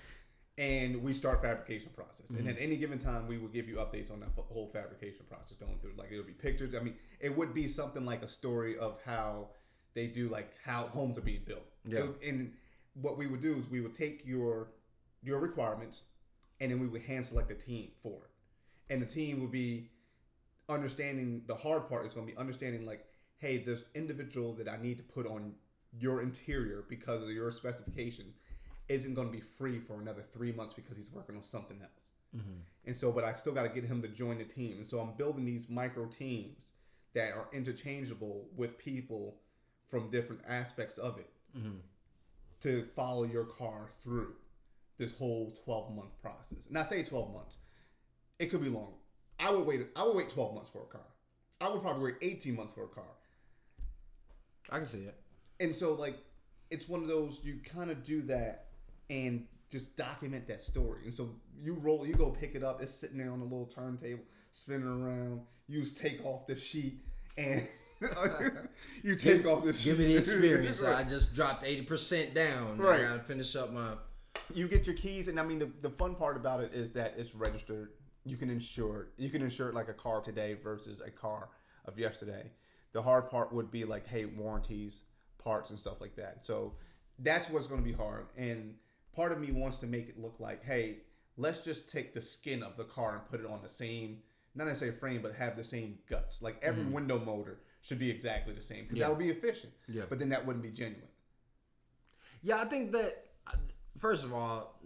[0.58, 2.30] and we start fabrication process.
[2.32, 2.50] And Mhm.
[2.50, 5.58] at any given time, we will give you updates on that f- whole fabrication process
[5.58, 5.94] going through.
[5.98, 6.74] Like it'll be pictures.
[6.76, 9.50] I mean, it would be something like a story of how
[9.94, 11.66] they do, like how homes are being built.
[11.86, 12.04] Yeah.
[12.04, 12.54] would- and
[12.96, 14.72] what we would do is we would take your
[15.22, 16.04] your requirements,
[16.60, 18.30] and then we would hand select a team for it.
[18.92, 19.89] And the team would be
[20.70, 21.44] understanding.
[21.48, 23.06] The hard part is going to be understanding like,
[23.38, 25.54] hey, this individual that I need to put on
[25.98, 28.26] your interior because of your specification
[28.89, 32.12] isn't going to be free for another three months because he's working on something else.
[32.36, 32.62] Mhm.
[32.86, 34.78] And so, but I still got to get him to join the team.
[34.78, 36.72] And so I'm building these micro teams
[37.14, 39.38] that are interchangeable with people
[39.89, 41.80] from different aspects of it Mhm.
[42.62, 44.36] to follow your car through
[44.98, 46.68] this whole 12 month process.
[46.68, 47.58] And I say 12 months,
[48.42, 48.92] it could be longer.
[49.39, 49.88] I would wait.
[49.96, 51.02] I would wait 12 months for a car.
[51.62, 53.04] I would probably wait 18 months for a car.
[54.70, 55.16] I can see it.
[55.60, 56.18] And so like
[56.72, 58.68] it's one of those you kind of do that
[59.10, 61.02] and just document that story.
[61.06, 61.30] And so
[61.60, 62.82] you roll, you go pick it up.
[62.82, 65.42] It's sitting there on a little turntable, spinning around.
[65.68, 67.06] You just take off the sheet
[67.38, 67.68] and
[69.04, 69.86] you take off the sheet.
[69.86, 70.82] Give me the experience.
[70.84, 72.78] I just dropped eighty percent down.
[72.78, 73.02] Right.
[73.02, 73.94] I gotta finish up my.
[74.54, 77.14] you get your keys, and I mean the, the fun part about it is that
[77.18, 77.92] it's registered.
[78.24, 79.07] You can insure it.
[79.22, 81.49] You can insure it like a car today versus a car
[81.86, 82.51] of yesterday.
[82.93, 85.01] The hard part would be like, hey, warranties,
[85.38, 86.45] parts, and stuff like that.
[86.45, 86.74] So
[87.19, 88.28] that's what's going to be hard.
[88.38, 88.76] And
[89.15, 90.97] part of me wants to make it look like, hey,
[91.38, 94.19] let's just take the skin of the car and put it on the same,
[94.53, 96.41] not necessarily frame, but have the same guts.
[96.41, 96.91] Like every Mhm.
[96.91, 99.05] window motor should be exactly the same because Yeah.
[99.07, 99.74] that would be efficient.
[99.88, 100.05] Yeah.
[100.07, 101.07] But then that wouldn't be genuine.
[102.43, 103.30] Yeah, I think that
[103.97, 104.80] first of all,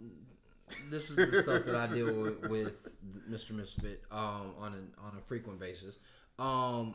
[0.90, 2.72] this is the stuff that I deal with, with
[3.30, 3.52] Mr.
[3.52, 5.98] Misfit um, on an on a frequent basis.
[6.38, 6.94] Um,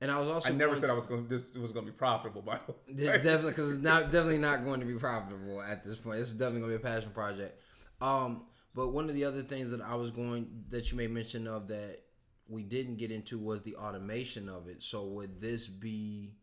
[0.00, 1.28] and I was also I never said to- I was going.
[1.28, 3.04] This was going to be profitable, by the way.
[3.18, 6.20] Definitely because it's not definitely not going to be profitable at this point.
[6.20, 7.60] It's definitely going to be a passion project.
[8.00, 8.42] Um,
[8.74, 11.68] but one of the other things that I was going that you made mention of
[11.68, 12.00] that
[12.48, 14.82] we didn't get into was the automation of it.
[14.82, 16.34] So would this be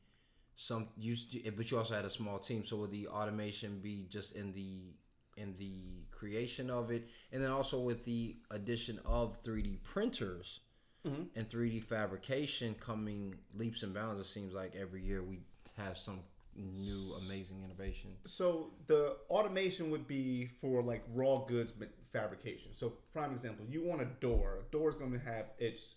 [0.55, 1.15] some you
[1.55, 2.65] but you also had a small team.
[2.65, 4.93] So would the automation be just in the
[5.37, 10.59] in the creation of it, and then also with the addition of 3D printers
[11.05, 11.29] Mhm.
[11.35, 14.19] and 3D fabrication coming leaps and bounds.
[14.21, 15.39] It seems like every year we
[15.75, 16.23] have some
[16.55, 18.15] new amazing innovation.
[18.25, 21.73] So the automation would be for like raw goods
[22.11, 22.73] fabrication.
[22.73, 24.59] So prime example, you want a door.
[24.59, 25.95] A door is going to have its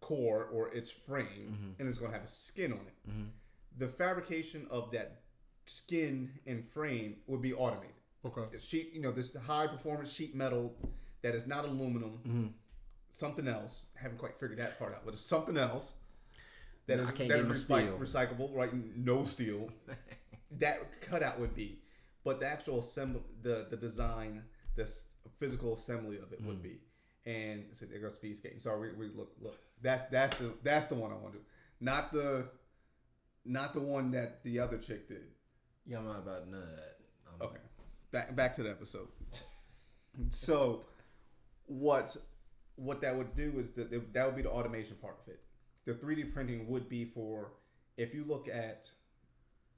[0.00, 1.80] core or its frame, Mhm.
[1.80, 3.08] and it's going to have a skin on it.
[3.10, 3.30] Mhm.
[3.78, 5.22] The fabrication of that
[5.66, 7.94] skin and frame would be automated.
[8.24, 8.42] Okay.
[8.52, 10.74] It's sheet, you know, this high performance sheet metal
[11.22, 12.52] that is not aluminum, Mhm.
[13.12, 13.86] something else.
[13.96, 15.92] I haven't quite figured that part out, but it's something else.
[16.86, 18.72] That No, is I can't that get is my recy- recyclable, right?
[18.96, 19.70] No steel.
[20.52, 21.82] that cutout would be,
[22.24, 24.42] but the actual assembly, the the design,
[24.74, 24.90] the
[25.38, 26.62] physical assembly of it would Mm.
[26.62, 26.80] be.
[27.26, 28.58] And so there goes speed skating.
[28.58, 29.58] Sorry, we, we look look.
[29.82, 31.44] That's that's the that's the one I want to do,
[31.80, 32.48] not the
[33.44, 35.30] not the one that the other chick did.
[35.86, 36.96] Yeah, I'm not about none of that.
[37.26, 37.60] Um, Okay,
[38.10, 39.08] back back to the episode.
[40.30, 40.84] so,
[41.66, 42.16] what
[42.76, 45.40] what that would do is that that would be the automation part of it.
[45.84, 47.52] The 3D printing would be for
[47.96, 48.90] if you look at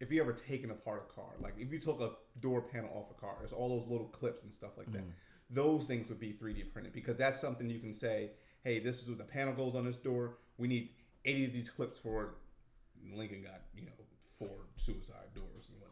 [0.01, 3.11] if you ever taken apart a car, like if you took a door panel off
[3.11, 5.03] a car, there's all those little clips and stuff like that.
[5.03, 5.13] Mhm.
[5.51, 8.31] Those things would be 3D printed because that's something you can say,
[8.63, 10.39] hey, this is what the panel goes on this door.
[10.59, 10.91] We need
[11.25, 12.37] 80 of these clips for
[13.13, 13.93] Lincoln got you know
[14.39, 15.90] four suicide doors and whatnot.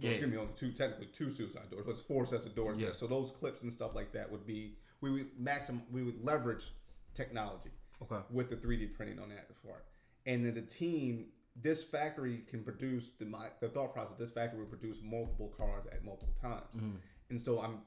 [0.00, 0.10] Yeah.
[0.10, 2.86] excuse me, only two technically two suicide doors, but it's four sets of doors Yeah.
[2.86, 2.94] there.
[2.94, 6.72] So those clips and stuff like that would be we would maximum we would leverage
[7.14, 7.70] technology
[8.02, 8.20] Okay.
[8.30, 9.84] with the 3D printing on that part.
[10.26, 11.32] And then the team,
[11.62, 14.18] this factory can produce the my, the thought process.
[14.18, 16.74] This factory will produce multiple cars at multiple times.
[16.76, 16.96] Mhm.
[17.30, 17.80] And so I'm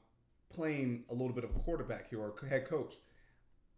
[0.48, 2.96] playing a little bit of a quarterback here or head coach.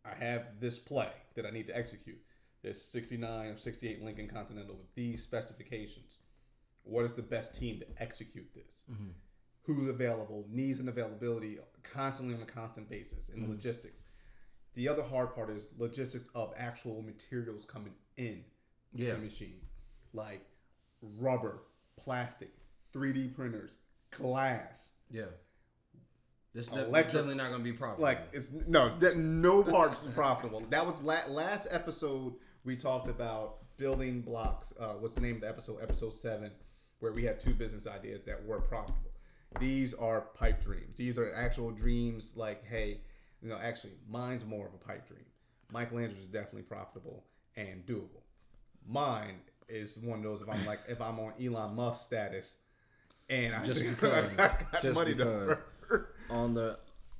[0.05, 2.19] I have this play that I need to execute.
[2.63, 6.19] This 69 or 68 Lincoln Continental with these specifications.
[6.85, 8.83] What is the best team to execute this?
[8.91, 9.13] Mhm.
[9.63, 10.47] Who's available?
[10.51, 13.49] Needs and availability constantly on a constant basis in Mhm.
[13.51, 14.03] logistics.
[14.75, 18.45] The other hard part is logistics of actual materials coming in
[18.93, 19.15] Yeah.
[19.15, 19.61] the machine,
[20.13, 20.45] like
[21.01, 21.63] rubber,
[21.97, 22.51] plastic,
[22.93, 23.77] 3D printers,
[24.11, 24.93] glass.
[25.11, 25.27] Yeah.
[26.55, 28.03] This definitely not gonna be profitable.
[28.03, 30.61] Like it's no, that, no parts is profitable.
[30.69, 34.73] That was la- last episode we talked about building blocks.
[34.79, 35.81] Uh, what's the name of the episode?
[35.83, 36.53] Episode seven,
[37.03, 39.11] where we had two business ideas that were profitable.
[39.59, 40.97] These are pipe dreams.
[40.97, 42.33] These are actual dreams.
[42.37, 43.01] Like, hey,
[43.43, 45.25] you know, actually, mine's more of a pipe dream.
[45.73, 47.25] Michael Andrew's is definitely profitable
[47.57, 48.23] and doable.
[48.89, 49.35] Mine
[49.69, 52.55] is one of those if I'm like if I'm on Elon Musk status,
[53.29, 54.29] and I Just think because.
[54.39, 55.57] I got Just money because.
[55.91, 56.79] to on the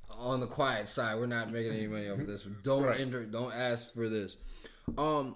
[0.09, 2.43] on the quiet side, we're not making any money off of this.
[2.63, 2.99] Don't Right.
[3.01, 4.37] enter, don't ask for this.
[4.97, 5.35] Um.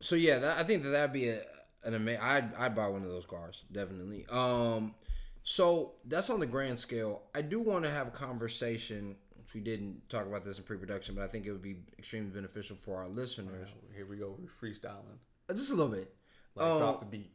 [0.00, 1.42] So yeah, that, I think that that'd be a,
[1.84, 2.20] an amazing.
[2.22, 4.26] I'd I'd buy one of those cars definitely.
[4.30, 4.94] Um.
[5.42, 7.22] So that's on the grand scale.
[7.34, 9.16] I do want to have a conversation.
[9.38, 12.30] Which we didn't talk about this in pre-production, but I think it would be extremely
[12.30, 13.70] beneficial for our listeners.
[13.96, 14.36] Here we go.
[14.38, 15.18] We're freestyling.
[15.48, 16.14] Uh, Just a little bit.
[16.54, 17.32] Like Um, drop the beat.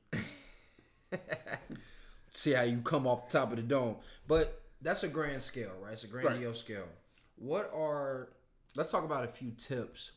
[2.33, 3.97] See how you come off the top of the dome.
[4.27, 5.93] But that's a grand scale, right?
[5.93, 6.87] It's a grandiose scale.
[7.37, 8.29] What are
[8.75, 10.11] let's talk about a few tips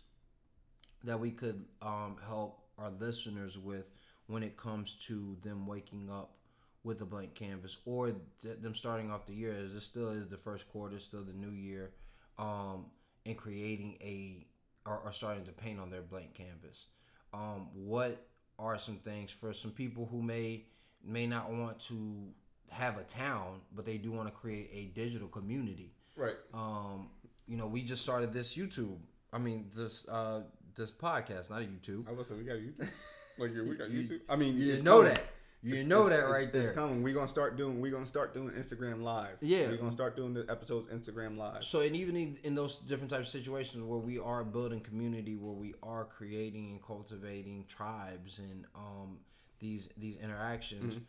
[1.04, 3.86] that we could um, help our listeners with
[4.28, 6.36] when it comes to them waking up
[6.84, 10.28] with a blank canvas or th- them starting off the year as it still is
[10.28, 11.90] the first quarter, still the new year,
[12.38, 12.86] um,
[13.26, 14.46] and creating a
[14.86, 16.86] or, or starting to paint on their blank canvas.
[17.34, 18.24] Um, what
[18.58, 20.64] are some things for some people who may
[21.04, 22.28] may not want to
[22.70, 25.92] have a town, but they do want to create a digital community.
[26.16, 26.36] Right.
[26.52, 27.08] Um,
[27.46, 28.98] you know, we just started this YouTube.
[29.32, 30.40] I mean, this uh,
[30.76, 32.08] this podcast, not a YouTube.
[32.08, 32.88] I was say we got YouTube.
[33.38, 34.20] Like we got You- YouTube.
[34.28, 35.14] I mean, You didn't know coming.
[35.14, 35.24] that.
[35.60, 36.62] You It's- know that right it's, there.
[36.64, 37.02] It's coming.
[37.02, 37.80] We're gonna start doing.
[37.80, 39.36] We're gonna start doing Instagram live.
[39.40, 39.68] Yeah.
[39.68, 41.64] We're gonna start doing the episodes Instagram live.
[41.64, 45.34] So, and even in, in those different types of situations where we are building community,
[45.36, 49.18] where we are creating and cultivating tribes and um,
[49.58, 51.00] these these interactions, Mhm.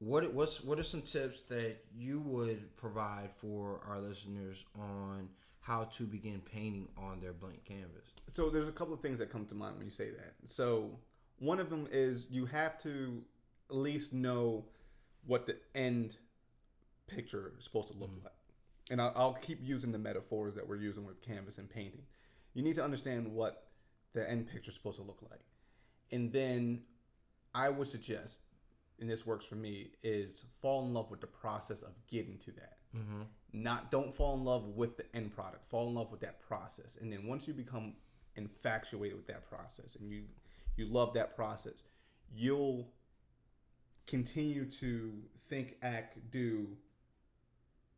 [0.00, 5.28] what what's what are some tips that you would provide for our listeners on
[5.60, 8.04] how to begin painting on their blank canvas?
[8.28, 10.34] So there's a couple of things that come to mind when you say that.
[10.44, 10.98] So
[11.38, 13.22] one of them is you have to
[13.70, 14.64] at least know
[15.26, 16.16] what the end
[17.06, 18.24] picture is supposed to look Mhm.
[18.24, 18.32] like.
[18.90, 22.06] And I'll, I'll keep using the metaphors that we're using with canvas and painting.
[22.52, 23.70] You need to understand what
[24.12, 25.40] the end picture is supposed to look like.
[26.12, 26.84] And then
[27.54, 28.42] I would suggest,
[29.00, 32.52] and this works for me, is fall in love with the process of getting to
[32.52, 33.22] that Mm-hmm.
[33.52, 36.96] not don't fall in love with the end product fall in love with that process
[37.00, 37.96] and then once you become
[38.36, 40.22] infatuated with that process and you
[40.76, 41.82] you love that process
[42.34, 42.88] you'll
[44.06, 45.12] continue to
[45.48, 46.68] think act do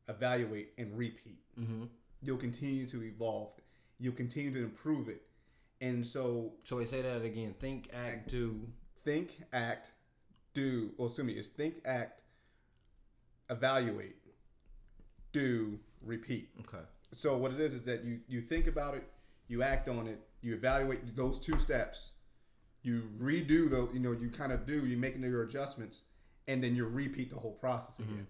[0.08, 1.84] evaluate and repeat Mm-hmm.
[2.22, 3.50] you'll continue to evolve
[3.98, 5.22] you'll continue to improve it
[5.80, 7.54] and so So I say that again.
[7.60, 8.60] Think, act, do.
[9.04, 9.90] think act
[10.54, 12.20] do well excuse me is think act
[13.50, 14.16] evaluate
[15.32, 16.82] do repeat Okay.
[17.14, 19.04] So what it is is that you you think about it,
[19.48, 22.10] you act on it, you evaluate those two steps,
[22.86, 26.02] you redo the you know you kind of do you making your adjustments,
[26.48, 28.26] and then you repeat the whole process again.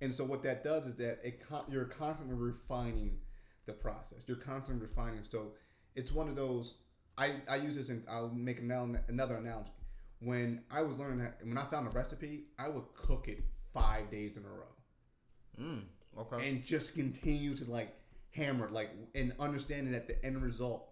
[0.00, 3.18] And so what that does is that it con- you're constantly refining
[3.66, 4.20] the process.
[4.26, 5.20] You're constantly refining.
[5.24, 5.52] So
[5.94, 6.76] it's one of those.
[7.18, 9.72] I, I use this and I'll make another another analogy.
[10.20, 13.44] When I was learning that, when I found a recipe, I would cook it
[13.74, 14.64] five days in a row
[15.60, 15.82] Mm.
[16.18, 16.48] Okay.
[16.48, 17.94] and just continue to like
[18.30, 20.89] hammer like and understanding that the end result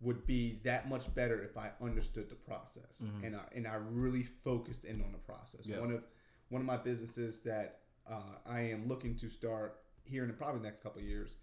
[0.00, 3.24] would be that much better if I understood the process Mhm.
[3.26, 5.66] and I, and I really focused in on the process.
[5.66, 5.80] Yeah.
[5.80, 6.04] One of
[6.48, 10.60] one of my businesses that uh, I am looking to start here in the probably
[10.60, 11.34] next couple of years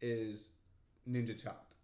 [0.00, 0.50] is
[1.08, 1.74] Ninja Chopped.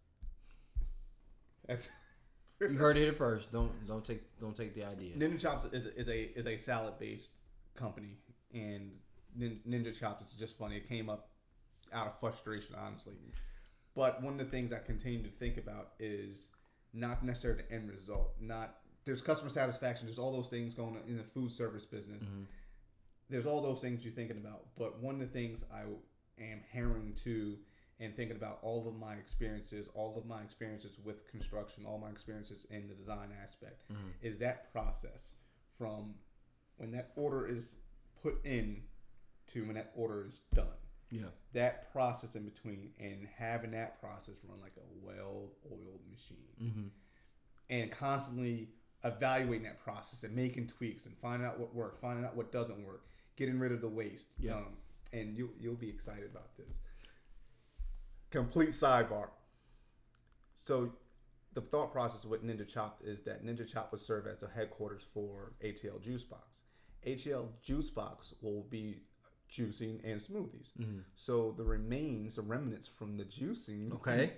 [1.66, 1.88] That's
[2.60, 3.52] you heard it first.
[3.52, 5.16] Don't don't take don't take the idea.
[5.16, 7.30] Ninja Chops is, is a is a salad based
[7.74, 8.16] company,
[8.54, 8.92] and
[9.38, 10.76] Ninja Chops is just funny.
[10.76, 11.30] It came up
[11.92, 13.14] out of frustration, honestly.
[13.94, 16.48] But one of the things I continue to think about is
[16.92, 18.34] not necessarily the end result.
[18.40, 20.06] Not there's customer satisfaction.
[20.06, 22.22] There's all those things going on in the food service business.
[22.24, 22.46] Mhm.
[23.28, 24.74] There's all those things you're thinking about.
[24.76, 25.84] But one of the things I
[26.38, 27.58] am hammering to
[27.98, 32.10] and thinking about all of my experiences, all of my experiences with construction, all my
[32.10, 34.12] experiences in the design aspect Mhm.
[34.22, 35.32] is that process
[35.78, 36.18] from
[36.76, 37.76] when that order is
[38.22, 38.88] put in
[39.48, 40.76] to when that order is done.
[41.12, 41.26] Yeah.
[41.52, 46.86] That process in between and having that process run like a well-oiled machine Mm-hmm.
[47.70, 48.68] and constantly
[49.04, 52.84] evaluating that process and making tweaks and finding out what works, finding out what doesn't
[52.84, 53.04] work,
[53.36, 54.28] getting rid of the waste.
[54.40, 54.54] Yeah.
[54.56, 54.76] Um,
[55.12, 56.74] and you you'll be excited about this.
[58.30, 59.28] complete sidebar.
[60.54, 60.92] So
[61.54, 65.02] the thought process with Ninja Chop is that Ninja Chop would serve as the headquarters
[65.12, 66.62] for ATL Juice Box.
[67.06, 69.02] ATL Juice Box will be
[69.52, 70.72] juicing and smoothies.
[70.78, 71.02] Mhm.
[71.14, 74.32] So the remains, the remnants from the juicing, Okay.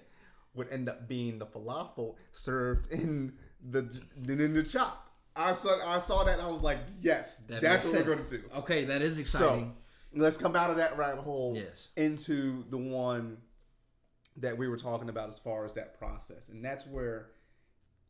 [0.54, 3.36] would end up being the falafel served in
[3.70, 3.80] the,
[4.26, 5.00] in the Chop.
[5.36, 8.30] I saw I saw that and I was like, yes, That that's what we're gonna
[8.30, 8.42] do.
[8.58, 9.74] Okay, that is exciting.
[10.12, 11.88] So Let's come out of that rabbit hole yes.
[11.96, 13.36] into the one
[14.36, 16.50] that we were talking about as far as that process.
[16.50, 17.30] And that's where,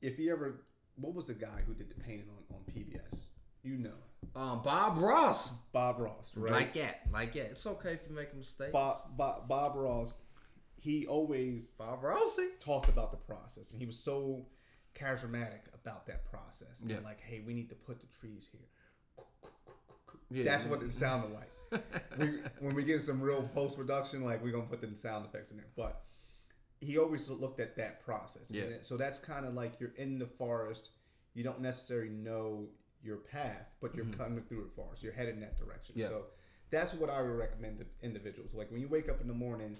[0.02, 0.61] if you ever,
[0.96, 3.28] what was the guy who did the painting on, on PBS?
[3.62, 3.96] You know,
[4.37, 5.53] Um, Bob Ross.
[5.72, 6.53] Bob Ross, right?
[6.53, 7.03] Like that.
[7.12, 7.51] Like that.
[7.53, 8.72] It's okay if you make mistakes.
[8.72, 10.14] Bob, Bob, Bob Ross,
[10.80, 12.49] he always Bob Rossi.
[12.61, 14.45] talked about the process, and he was so
[14.99, 16.80] charismatic about that process.
[16.80, 16.99] And Yeah.
[17.05, 19.24] like, hey, we need to put the trees here.
[20.30, 20.45] Yeah.
[20.45, 21.51] That's what it sounded like.
[22.18, 25.51] we, when we get some real post production, like we're gonna put the sound effects
[25.51, 25.66] in there.
[25.76, 26.03] But
[26.80, 28.51] he always looked at that process.
[28.51, 28.62] Yeah.
[28.64, 30.91] It- so that's kind of like you're in the forest.
[31.35, 32.68] You don't necessarily know
[33.05, 34.16] your path, but you're Mhm.
[34.16, 35.02] coming through the forest.
[35.02, 35.94] You're headed in that direction.
[35.96, 36.09] Yeah.
[36.09, 36.26] So
[36.70, 38.55] that's what I would recommend to individuals.
[38.55, 39.76] Like when you wake up in the morning,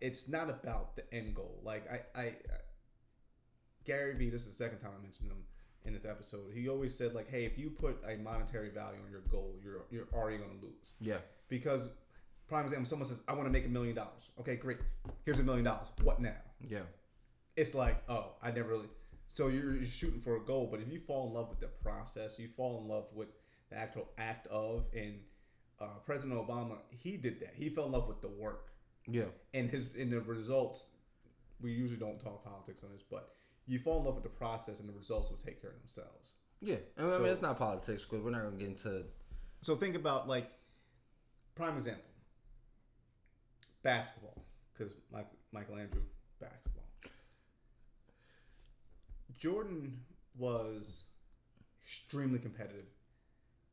[0.00, 1.60] it's not about the end goal.
[1.62, 2.32] Like I, I, I
[3.84, 4.30] Gary Vee.
[4.30, 5.44] This is the second time I mentioned him
[5.84, 6.52] in this episode.
[6.52, 9.86] He always said like, hey, if you put a monetary value on your goal, you're
[9.90, 11.18] you're already gonna lose yeah.
[11.48, 11.90] because
[12.48, 14.30] prime example, someone says, I want to make a million dollars.
[14.40, 14.78] Okay, great.
[15.24, 15.88] Here's a million dollars.
[16.02, 16.34] What now?
[16.66, 16.80] Yeah.
[17.56, 18.88] It's like, oh, I never really.
[19.38, 21.68] So you're, you're shooting for a goal, but if you fall in love with the
[21.68, 23.28] process, you fall in love with
[23.70, 25.20] the actual act of, and
[25.80, 27.52] uh, President Obama, he did that.
[27.54, 28.72] He fell in love with the work
[29.06, 29.26] Yeah.
[29.54, 30.86] and his in the results.
[31.60, 33.36] We usually don't talk politics on this, but
[33.68, 36.34] you fall in love with the process, and the results will take care of themselves.
[36.60, 36.78] Yeah.
[36.96, 39.04] And I mean, So- it's not politics because we're not gonna get into.
[39.62, 40.50] So think about like
[41.54, 42.10] prime example,
[43.84, 46.02] basketball, because Mike, Michael Andrew
[46.40, 46.87] basketball.
[49.38, 50.00] Jordan
[50.36, 51.04] was
[51.82, 52.86] extremely competitive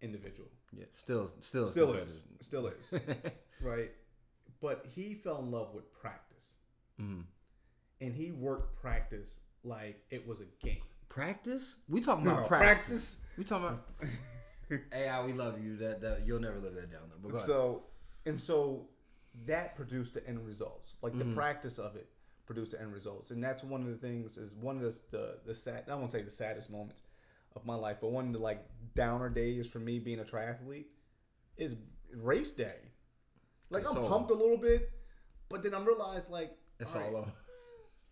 [0.01, 0.85] individual, Yeah.
[0.95, 1.29] Still.
[1.39, 1.67] Still.
[1.67, 2.23] Still is.
[2.41, 2.93] Still is.
[3.61, 3.91] right?
[4.61, 6.53] But he fell in love with practice,
[7.01, 7.23] mm.
[8.01, 10.81] and he worked practice like it was a game.
[11.09, 11.75] Practice?
[11.89, 12.85] We talking No, about practice.
[12.87, 13.15] practice.
[13.37, 13.85] We talking about.
[14.93, 15.77] AI, we love you.
[15.77, 17.01] That that you'll never live that down.
[17.09, 17.17] Though.
[17.21, 17.47] But go ahead.
[17.47, 17.83] So
[18.25, 18.87] and so
[19.45, 20.95] that produced the end results.
[21.01, 21.35] Like the Mhm.
[21.35, 22.07] practice of it
[22.45, 25.37] produced the end results, and that's one of the things is one of the the,
[25.45, 25.83] the sad.
[25.89, 27.01] I won't say the saddest moments
[27.55, 28.59] of my life, but one of the like
[28.95, 30.85] downer days for me being a triathlete
[31.57, 31.75] is
[32.13, 32.91] race day.
[33.69, 34.07] Like It's I'm over.
[34.07, 34.89] pumped a little bit,
[35.49, 37.13] but then I'm realized like it's all right,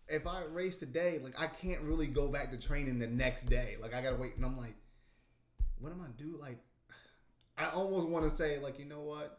[0.08, 3.76] if I race today, like I can't really go back to training the next day.
[3.80, 4.76] Like I gotta wait, and I'm like,
[5.78, 6.36] what am I do?
[6.40, 6.58] Like,
[7.56, 9.38] I almost want to say like, you know what?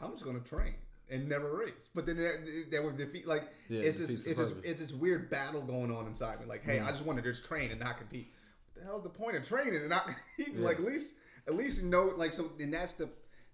[0.00, 0.74] I'm just gonna train
[1.10, 1.72] and never race.
[1.94, 3.26] But then that, that would defeat.
[3.26, 3.80] Like Yeah.
[3.82, 6.46] it's defeats this it's this it's this weird battle going on inside me.
[6.46, 6.86] Like, hey, Mm.
[6.86, 8.32] I just want to just train and not compete.
[8.72, 10.60] What the hell's the point of training and not competing?
[10.60, 10.66] Yeah.
[10.66, 11.08] Like at least
[11.46, 12.50] at least know like so.
[12.58, 13.08] And that's the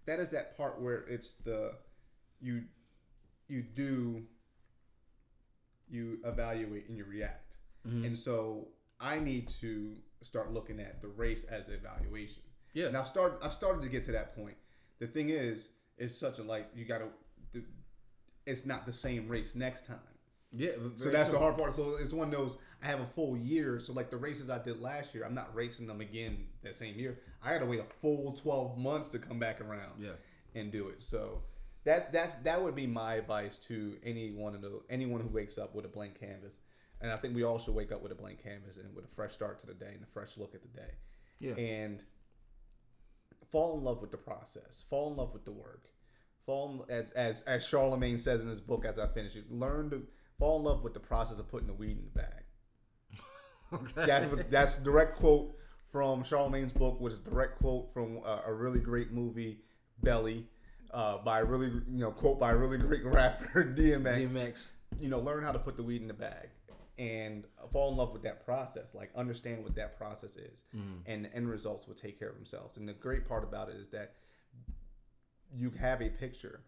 [0.07, 1.73] that is that part where it's the
[2.41, 2.63] you
[3.49, 4.23] you do
[5.89, 7.57] you evaluate and you react.
[7.87, 8.07] Mhm.
[8.07, 8.69] And so
[9.01, 12.43] I need to start looking at the race as evaluation.
[12.75, 12.87] Yeah.
[12.87, 14.57] And I've started I've started to get to that point.
[15.01, 17.09] The thing is, it's such a like you gotta
[18.51, 19.99] it's not the same race next time.
[20.53, 20.71] yeah.
[20.97, 21.39] So that's true.
[21.39, 21.75] the hard part.
[21.75, 23.81] So it's one of those I have a full year.
[23.81, 26.99] So like the races I did last year, I'm not racing them again that same
[26.99, 27.19] year.
[27.43, 30.13] I gotta wait a full 12 months to come back around Yeah.
[30.55, 31.01] and do it.
[31.03, 31.43] So
[31.85, 35.75] that that that would be my advice to anyone of the anyone who wakes up
[35.75, 36.57] with a blank canvas.
[37.01, 39.15] And I think we all should wake up with a blank canvas and with a
[39.17, 40.93] fresh start to the day and a fresh look at the day.
[41.39, 41.55] Yeah.
[41.55, 42.03] And
[43.51, 44.85] fall in love with the process.
[44.91, 45.85] Fall in love with the work.
[46.51, 49.89] Fall in, as as as Charlamagne says in his book as I finish it, learn
[49.91, 50.03] to
[50.37, 52.43] fall in love with the process of putting the weed in the bag.
[53.73, 54.05] Okay.
[54.05, 55.55] That's what that's direct quote
[55.93, 59.61] from Charlamagne's book, which is a direct quote from uh, a really great movie,
[60.03, 60.45] Belly,
[60.93, 64.29] uh, by a really you know quote by a really great rapper DMX.
[64.33, 64.67] DMX.
[65.01, 66.49] You know, learn how to put the weed in the bag
[66.99, 68.93] and fall in love with that process.
[68.93, 71.03] Like understand what that process is, Mhm.
[71.07, 72.77] and the end results will take care of themselves.
[72.77, 74.15] And the great part about it is that
[75.55, 76.61] you have a picture.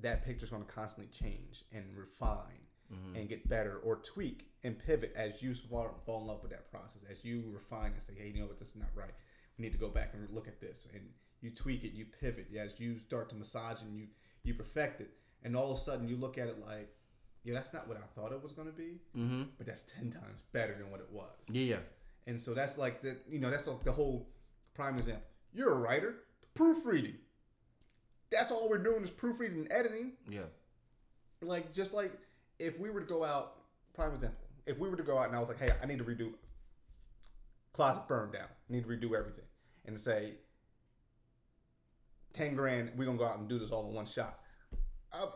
[0.00, 2.60] That picture's going to constantly change and refine
[2.92, 3.16] Mhm.
[3.16, 6.70] and get better or tweak and pivot as you fall, fall in love with that
[6.70, 9.10] process as you refine and say hey you know what this is not right
[9.58, 11.02] we need to go back and look at this and
[11.40, 14.06] you tweak it you pivot as you start to massage and you
[14.44, 15.10] you perfect it
[15.42, 16.94] and all of a sudden you look at it like
[17.42, 19.48] yeah that's not what i thought it was going to be Mhm.
[19.58, 21.62] but that's 10 times better than what it was Yeah.
[21.62, 21.82] Yeah.
[22.28, 24.30] and so that's like the you know that's like the whole
[24.74, 26.22] prime example you're a writer
[26.54, 27.18] proofreading
[28.30, 30.42] that's all we're doing is proofreading and editing Yeah.
[31.42, 32.12] like just like
[32.58, 33.56] if we were to go out,
[33.94, 35.98] prime example, if we were to go out and I was like, hey, I need
[35.98, 36.32] to redo
[37.72, 39.44] closet burned down, need to redo everything,
[39.84, 40.34] and say
[42.32, 44.40] ten grand, we're gonna go out and do this all in one shot.
[45.12, 45.28] I,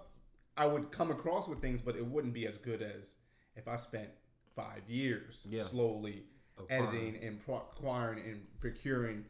[0.56, 3.14] I would come across with things, but it wouldn't be as good as
[3.56, 4.08] if I spent
[4.56, 5.62] five years Yeah.
[5.62, 6.24] slowly
[6.58, 6.88] Acquiring.
[6.88, 9.24] editing and pro- acquiring and procuring,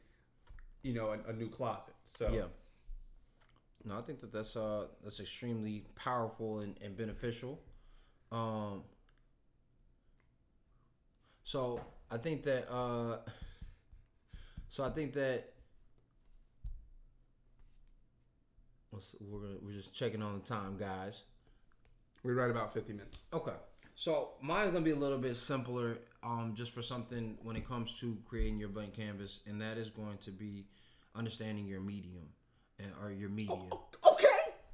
[0.83, 1.95] you know, a, a new closet.
[2.17, 2.45] So Yeah.
[3.85, 7.61] No, I think that that's uh that's extremely powerful and, and beneficial.
[8.33, 8.83] Um.
[11.45, 13.19] So I think that uh.
[14.69, 15.45] So I think that.
[19.21, 21.23] We're gonna, we're just checking on the time, guys.
[22.23, 23.19] we're right about fifty minutes.
[23.33, 23.55] Okay.
[23.95, 27.95] So mine's gonna be a little bit simpler, um, just for something when it comes
[28.01, 30.67] to creating your blank canvas, and that is going to be
[31.15, 32.29] understanding your medium,
[33.03, 33.57] or your media.
[33.73, 34.27] Oh, oh, okay.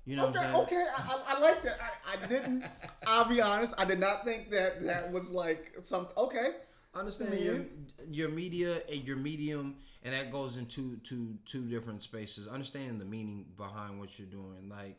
[0.05, 0.67] You know okay, what I'm saying?
[0.67, 1.79] okay, I, I, like that.
[1.81, 2.65] I, I didn't.
[3.07, 3.75] I'll be honest.
[3.77, 6.09] I did not think that that was like some.
[6.17, 6.49] Okay.
[6.95, 7.61] Understand your,
[8.09, 12.49] your media and your medium, and that goes into two two different spaces.
[12.49, 14.97] Understanding the meaning behind what you're doing, like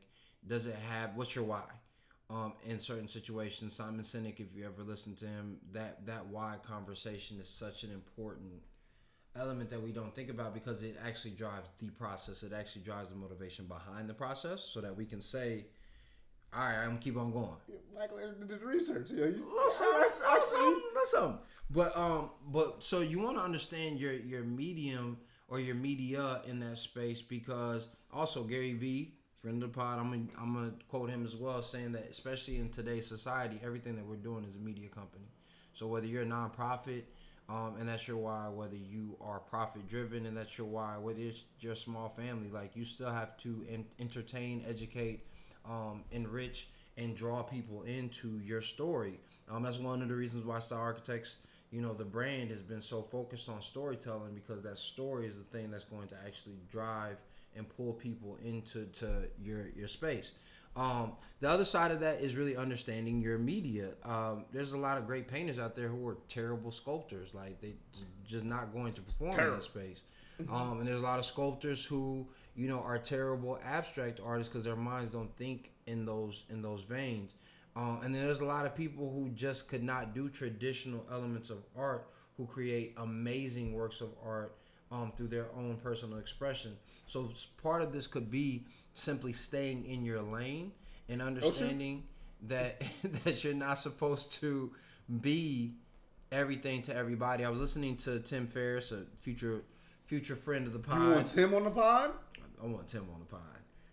[0.47, 1.63] does it have what's your why?
[2.29, 6.55] Um, in certain situations, Simon Sinek, if you ever listen to him, that that why
[6.67, 8.51] conversation is such an important
[9.39, 12.43] element that we don't think about because it actually drives the process.
[12.43, 15.65] It actually drives the motivation behind the process, so that we can say,
[16.53, 17.57] "All right, I'm gonna keep on going."
[17.95, 19.09] Michael did the research.
[19.11, 21.39] Yeah, you, Little something, I- I something, little something.
[21.69, 25.17] But um, but so you want to understand your your medium
[25.49, 30.09] or your media in that space because also Gary Vee, friend of the pod, I'm
[30.09, 34.05] gonna, I'm gonna quote him as well, saying that especially in today's society, everything that
[34.05, 35.25] we're doing is a media company.
[35.73, 37.03] So whether you're a nonprofit,
[37.49, 41.19] um, and that's your why, whether you are profit driven and that's your why, whether
[41.19, 45.25] it's your small family, like you still have to en- entertain, educate,
[45.65, 49.19] um, enrich, and draw people into your story.
[49.49, 51.37] Um, that's one of the reasons why Star Architects,
[51.71, 55.43] you know, the brand has been so focused on storytelling because that story is the
[55.43, 57.17] thing that's going to actually drive
[57.55, 60.31] and pull people into to your your space.
[60.77, 63.89] Um, the other side of that is really understanding your media.
[64.03, 67.73] Um, there's a lot of great painters out there who are terrible sculptors, like they
[68.27, 70.01] just not going to perform in that space.
[70.51, 74.65] Um, and there's a lot of sculptors who you know are terrible abstract artists because
[74.65, 77.33] their minds don't think in those in those veins.
[77.75, 81.49] Um, and then there's a lot of people who just could not do traditional elements
[81.49, 84.55] of art who create amazing works of art
[84.91, 86.75] um, through their own personal expression.
[87.05, 88.65] So part of this could be
[88.97, 90.71] simply staying in your lane
[91.09, 92.03] and understanding
[92.47, 92.81] that
[93.23, 94.71] that you're not supposed to
[95.21, 95.73] be
[96.31, 97.45] everything to everybody.
[97.45, 99.61] I was listening to Tim Ferriss, a future
[100.05, 101.01] future friend of the pod.
[101.01, 102.11] You want Tim on the pod?
[102.61, 103.41] I want Tim on the pod.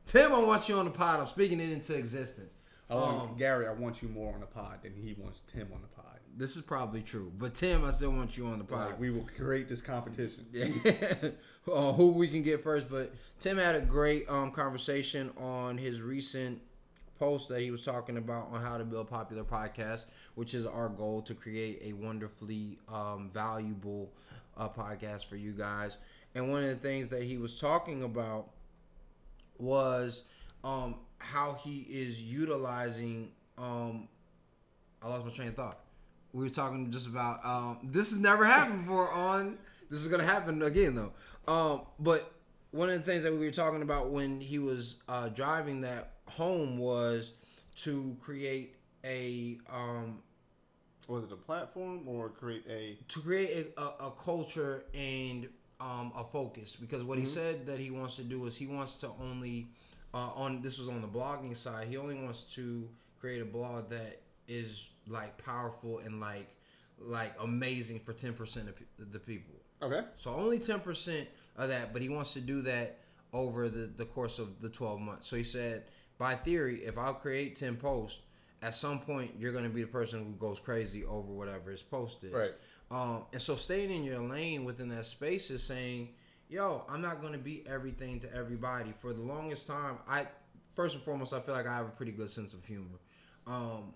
[0.06, 1.20] Tim, I want you on the pod.
[1.20, 2.52] I'm speaking it into existence.
[2.90, 3.66] I want Um, Gary.
[3.66, 6.13] I want you more on the pod than he wants Tim on the pod.
[6.36, 8.90] This is probably true, but Tim, I still want you on the pod.
[8.90, 10.46] Like we will create this competition.
[10.52, 11.30] Yeah.
[11.72, 16.00] uh, who we can get first, but Tim had a great um, conversation on his
[16.02, 16.60] recent
[17.18, 20.88] post that he was talking about on how to build popular podcasts, which is our
[20.88, 24.12] goal to create a wonderfully um, valuable
[24.56, 25.98] uh, podcast for you guys.
[26.34, 28.50] And one of the things that he was talking about
[29.58, 30.24] was
[30.64, 33.30] um, how he is utilizing.
[33.56, 34.08] Um,
[35.00, 35.83] I lost my train of thought.
[36.34, 39.58] We were talking just about um, this has never happened before on.
[39.90, 41.12] This is gonna happen again though.
[41.52, 42.32] Um, but
[42.72, 46.12] one of the things that we were talking about when he was uh, driving that
[46.26, 47.34] home was
[47.78, 50.22] to create a um,
[51.08, 52.98] Was it a platform or create a?
[53.08, 55.48] to create a, a, a culture and
[55.80, 57.28] um, a focus because what he Mhm.
[57.28, 59.68] said that he wants to do is he wants to only
[60.14, 62.88] uh, on this was on the blogging side he only wants to
[63.20, 66.48] create a blog that is like powerful and like
[66.98, 70.02] like amazing for 10% of the people Okay.
[70.16, 71.26] so only 10%
[71.56, 72.98] of that, but he wants to do that
[73.32, 75.26] over the, the course of the 12 months.
[75.28, 75.84] So he said,
[76.18, 78.20] by theory, if I'll create 10 posts,
[78.62, 81.82] at some point you're going to be the person who goes crazy over whatever his
[81.82, 82.32] post is posted.
[82.32, 82.52] Right.
[82.90, 86.10] Um, and so staying in your lane within that space is saying,
[86.48, 88.94] yo, I'm not going to be everything to everybody.
[89.00, 90.26] For the longest time, I
[90.76, 92.98] first and foremost, I feel like I have a pretty good sense of humor.
[93.46, 93.92] Um,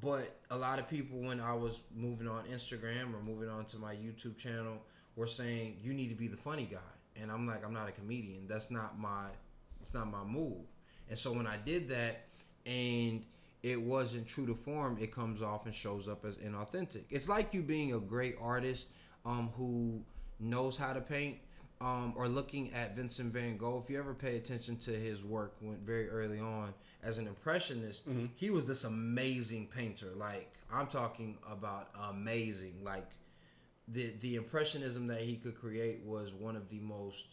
[0.00, 3.78] but a lot of people, when I was moving on Instagram or moving on to
[3.78, 4.78] my YouTube channel,
[5.16, 6.78] were saying you need to be the funny guy,
[7.20, 8.46] and I'm like, I'm not a comedian.
[8.48, 9.26] That's not my,
[9.80, 10.64] it's not my move.
[11.08, 12.26] And so when I did that,
[12.66, 13.22] and
[13.62, 17.04] it wasn't true to form, it comes off and shows up as inauthentic.
[17.10, 18.86] It's like you being a great artist,
[19.24, 20.02] um, who
[20.40, 21.38] knows how to paint,
[21.80, 25.54] um, or looking at Vincent Van Gogh, if you ever pay attention to his work
[25.60, 26.72] when very early on
[27.02, 28.30] as an impressionist, Mhm.
[28.36, 30.12] he was this amazing painter.
[30.14, 32.82] Like I'm talking about amazing.
[32.84, 33.08] Like
[33.88, 37.26] the the impressionism that he could create was one of the most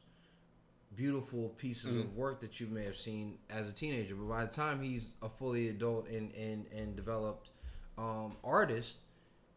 [0.95, 2.01] beautiful pieces Mhm.
[2.01, 4.15] of work that you may have seen as a teenager.
[4.15, 7.49] But by the time he's a fully adult and and and developed
[7.97, 8.97] um, artist,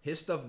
[0.03, 0.43] his stuff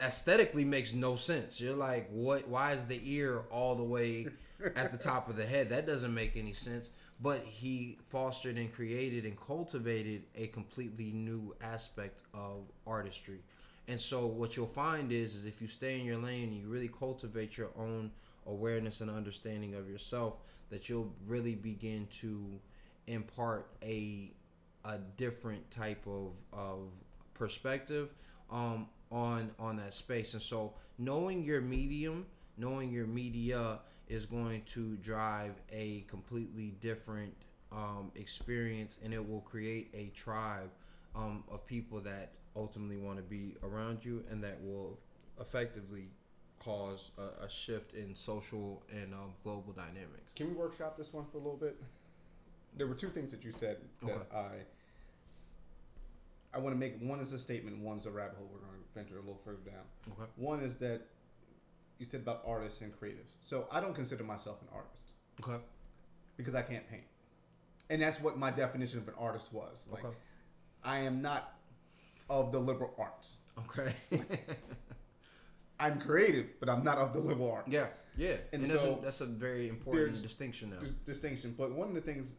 [0.00, 1.60] aesthetically makes no sense.
[1.60, 2.48] You're like, what?
[2.48, 4.28] Why is the ear all the way
[4.76, 5.68] at the top of the head?
[5.70, 6.90] That doesn't make any sense.
[7.20, 13.42] But he fostered and created and cultivated a completely new aspect of artistry.
[13.88, 16.68] And so what you'll find is, is if you stay in your lane and you
[16.68, 18.10] really cultivate your own
[18.46, 20.34] awareness and understanding of yourself,
[20.70, 22.60] that you'll really begin to
[23.06, 24.32] impart a
[24.84, 26.90] a different type of of
[27.34, 28.10] perspective
[28.50, 30.34] um, on on that space.
[30.34, 33.78] And so knowing your medium, knowing your media
[34.08, 37.34] is going to drive a completely different
[37.72, 40.70] um, experience, and it will create a tribe
[41.14, 44.98] um, of people that ultimately want to be around you, and that will
[45.40, 46.08] effectively
[46.58, 50.30] cause a, a shift in social and um, global dynamics.
[50.34, 51.76] Can we workshop this one for a little bit?
[52.76, 54.22] There were two things that you said that Okay.
[54.34, 54.48] I
[56.54, 56.98] I want to make.
[57.00, 57.76] One is a statement.
[57.78, 58.48] one One's a rabbit hole.
[58.52, 59.84] We're going to venture a little further down.
[60.12, 60.30] Okay.
[60.36, 61.02] One is that
[61.98, 63.36] you said about artists and creatives.
[63.40, 65.02] So I don't consider myself an artist
[65.42, 65.62] Okay.
[66.36, 67.02] because I can't paint,
[67.90, 69.86] and that's what my definition of an artist was.
[69.90, 70.16] Like Okay.
[70.84, 71.54] I am not
[72.30, 73.38] of the liberal arts.
[73.66, 73.94] Okay.
[75.80, 77.68] I'm creative, but I'm not of the liberal arts.
[77.70, 77.86] yeah.
[78.16, 78.36] Yeah.
[78.52, 81.54] And And, that's, so a, that's a very important distinction dis- distinction.
[81.56, 82.32] But one of the things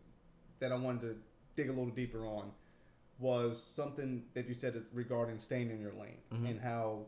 [0.60, 1.16] that I wanted to
[1.56, 2.52] dig a little deeper on
[3.20, 6.50] was something that you said regarding staying in your lane Mhm.
[6.52, 7.06] and how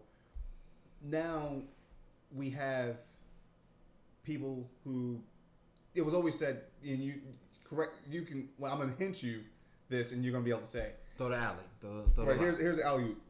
[1.01, 1.62] now
[2.36, 2.97] we have
[4.24, 5.22] people who
[5.95, 7.22] it was always said and you
[7.64, 9.41] correct you can well I'm gonna hint you
[9.89, 11.57] this and you're gonna be able to say Throw the alley.
[11.82, 12.64] Throw, throw right the here's alley.
[12.64, 13.22] here's alley oop.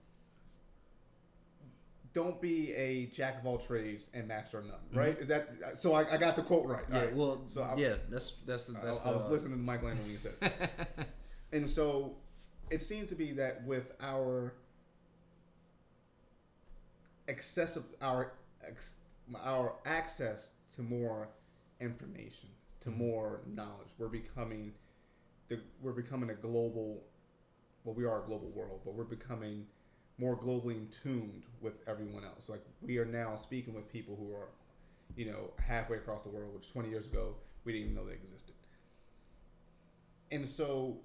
[2.13, 4.75] Don't be a jack of all trades and master of none.
[4.93, 5.17] Right?
[5.17, 5.93] Is that so?
[5.93, 6.83] I, I got the quote right.
[6.83, 6.93] Mm-hmm.
[6.95, 7.01] Yeah.
[7.05, 7.15] Right.
[7.15, 7.41] Well.
[7.47, 7.95] So I- yeah.
[8.09, 10.33] That's that's the I, that's I was the, listening to Mike Landon when he said.
[10.41, 11.07] it.
[11.53, 12.15] And so
[12.71, 14.53] it seems to be that with our
[17.27, 18.33] excessive our
[18.65, 18.95] ex,
[19.43, 21.29] our access to more
[21.79, 22.49] information,
[22.81, 22.97] to Mhm.
[22.97, 24.73] more knowledge, we're becoming
[25.49, 27.03] the we're becoming a global
[27.83, 29.67] well we are a global world, but we're becoming
[30.17, 32.49] more globally in tuned with everyone else.
[32.49, 34.49] Like we are now speaking with people who are,
[35.15, 38.13] you know, halfway across the world, which 20 years ago we didn't even know they
[38.13, 38.55] existed.
[40.31, 40.99] And so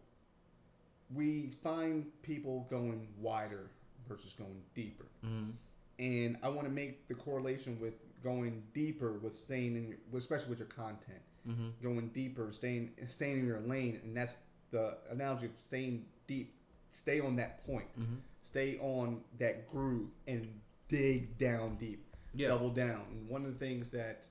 [1.14, 3.70] we find people going wider
[4.08, 5.06] versus going deeper.
[5.24, 5.52] Mhm.
[5.98, 10.50] And I want to make the correlation with going deeper with staying in, your, especially
[10.50, 11.72] with your content, Mhm.
[11.82, 14.36] going deeper, staying staying in your lane, and that's
[14.70, 16.52] the analogy of staying deep.
[16.90, 17.86] Stay on that point.
[17.98, 18.18] Mhm.
[18.42, 22.04] Stay on that groove and dig down deep.
[22.34, 22.48] Yeah.
[22.48, 23.06] Double down.
[23.12, 24.26] And one of the things that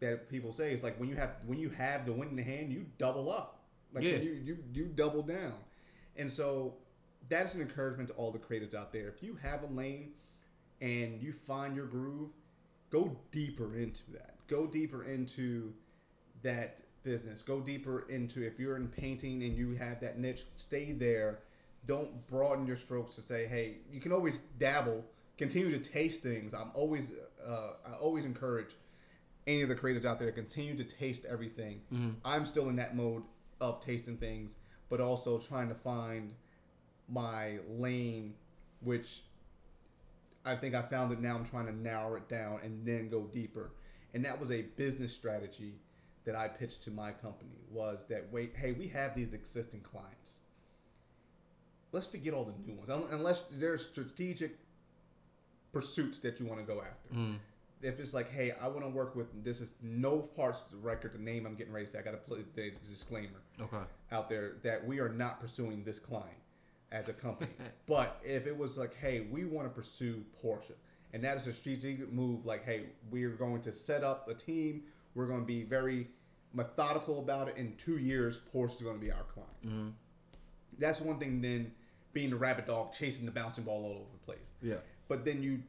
[0.00, 2.42] that people say is like when you have when you have the wind in the
[2.42, 3.59] hand, you double up.
[3.92, 4.16] Like Yeah.
[4.16, 5.54] you you you double down.
[6.16, 6.74] And so
[7.28, 9.08] that's an encouragement to all the creatives out there.
[9.08, 10.12] If you have a lane
[10.80, 12.30] and you find your groove,
[12.90, 14.34] go deeper into that.
[14.48, 15.72] Go deeper into
[16.42, 17.42] that business.
[17.42, 21.40] Go deeper into if you're in painting and you have that niche, stay there.
[21.86, 25.04] Don't broaden your strokes to say, hey, you can always dabble,
[25.38, 26.52] continue to taste things.
[26.52, 27.08] I'm always,
[27.46, 28.76] uh, I always encourage
[29.46, 31.80] any of the creators out there to continue to taste everything.
[31.92, 32.16] Mhm.
[32.24, 33.22] I'm still in that mode
[33.60, 34.56] of tasting things,
[34.88, 36.34] but also trying to find
[37.08, 38.34] my lane,
[38.82, 39.22] which
[40.44, 41.36] I think I found it now.
[41.36, 43.70] I'm trying to narrow it down and then go deeper.
[44.14, 45.74] And that was a business strategy
[46.24, 50.38] that I pitched to my company was that wait, hey, we have these existing clients.
[51.92, 54.52] Let's forget all the new ones, unless there's strategic
[55.72, 57.14] pursuits that you want to go after.
[57.14, 57.38] Mhm.
[57.82, 60.76] If it's like, hey, I want to work with this is no parts of the
[60.76, 63.78] record, the name I'm getting ready to say, I got to put the disclaimer Okay.
[64.12, 66.36] out there that we are not pursuing this client
[66.92, 67.50] as a company.
[67.86, 70.72] but if it was like, hey, we want to pursue Porsche,
[71.14, 74.82] and that is a strategic move, like, hey, we're going to set up a team,
[75.14, 76.06] we're going to be very
[76.52, 77.56] methodical about it.
[77.56, 79.66] In two years, Porsche is going to be our client.
[79.66, 79.92] Mhm.
[80.78, 81.40] That's one thing.
[81.40, 81.72] Then
[82.12, 84.50] being the rabbit dog, chasing the bouncing ball all over the place.
[84.62, 84.76] Yeah.
[85.08, 85.62] But then you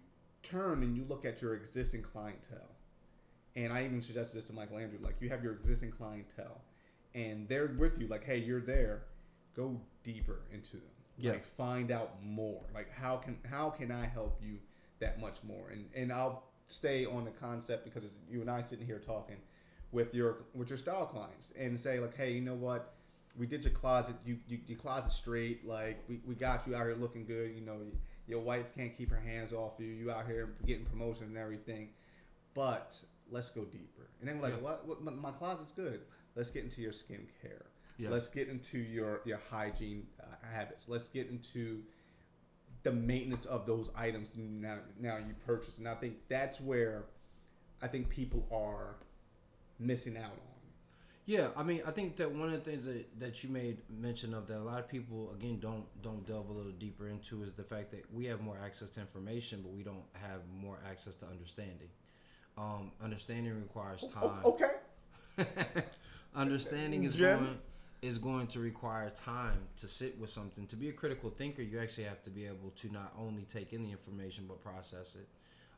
[0.43, 2.75] turn and you look at your existing clientele.
[3.55, 6.61] And I even suggested this to Michael Andrew, like you have your existing clientele
[7.13, 9.03] and they're with you, like, hey, you're there.
[9.55, 10.81] Go deeper into them.
[11.17, 11.31] Yeah.
[11.31, 12.61] Like find out more.
[12.73, 14.57] Like how can how can I help you
[14.99, 15.69] that much more?
[15.71, 19.35] And and I'll stay on the concept because it's you and I sitting here talking
[19.91, 22.93] with your with your style clients and say like, hey, you know what?
[23.37, 25.67] We did your closet, you, you your closet straight.
[25.67, 27.53] Like we, we got you out here looking good.
[27.53, 27.77] You know,
[28.28, 29.88] your wife can't keep her hands off you.
[29.88, 31.89] You out here getting promotion and everything.
[32.53, 32.95] But
[33.32, 34.09] let's go deeper.
[34.19, 34.59] And then like, Yeah.
[34.61, 34.88] what?
[34.88, 36.01] what my, my closet's good.
[36.36, 37.63] Let's get into your skincare.
[37.97, 38.09] Yeah.
[38.09, 40.86] Let's get into your your hygiene uh, habits.
[40.88, 41.82] Let's get into
[42.84, 45.78] the maintenance of those items now now you purchase.
[45.78, 47.03] And I think that's where
[47.82, 48.95] I think people are
[49.80, 50.50] missing out on.
[51.32, 54.34] Yeah, I mean, I think that one of the things that, that you made mention
[54.34, 57.53] of that a lot of people again don't don't delve a little deeper into is
[57.53, 61.15] the fact that we have more access to information, but we don't have more access
[61.15, 61.88] to understanding.
[62.57, 64.41] Um, understanding requires time.
[64.43, 64.59] o-
[65.39, 65.45] okay.
[66.36, 67.39] understanding is Jen?
[67.39, 67.57] going
[68.01, 70.67] is going to require time to sit with something.
[70.67, 73.71] To be a critical thinker, you actually have to be able to not only take
[73.71, 75.29] in the information but process it.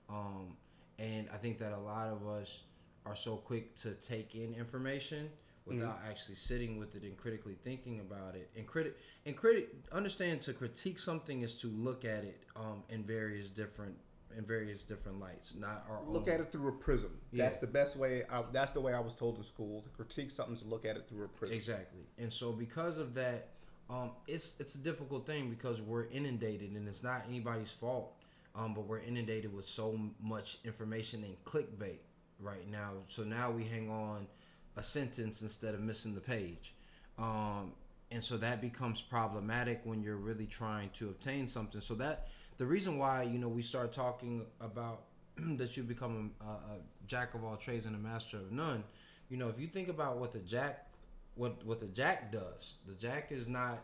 [0.09, 0.57] Um,
[0.97, 2.63] and I think that a lot of us
[3.05, 5.29] are so quick to take in information
[5.65, 8.49] without actually sitting with it and critically thinking about it.
[8.57, 13.03] And critic and critic understand to critique something is to look at it um, in
[13.03, 13.95] various different
[14.37, 16.33] in various different lights, not our Look own.
[16.33, 17.11] at it through a prism.
[17.31, 17.45] Yeah.
[17.45, 18.23] That's the best way.
[18.31, 20.85] I, that's the way I was told in school to critique something is to look
[20.85, 21.55] at it through a prism.
[21.55, 22.01] Exactly.
[22.17, 23.49] And so because of that,
[23.89, 28.13] um, it's it's a difficult thing because we're inundated and it's not anybody's fault.
[28.55, 31.97] Um, but we're inundated with so much information and clickbait
[32.39, 32.91] right now.
[33.07, 34.27] So now we hang on
[34.75, 36.73] a sentence instead of missing the page.
[37.17, 37.73] Um,
[38.11, 41.81] and so that becomes problematic when you're really trying to obtain something.
[41.81, 45.03] So that the reason why you know we start talking about
[45.57, 48.83] that you become a, a jack of all trades and a master of none.
[49.29, 50.87] You know, if you think about what the jack
[51.35, 53.79] what what the jack does, the jack is not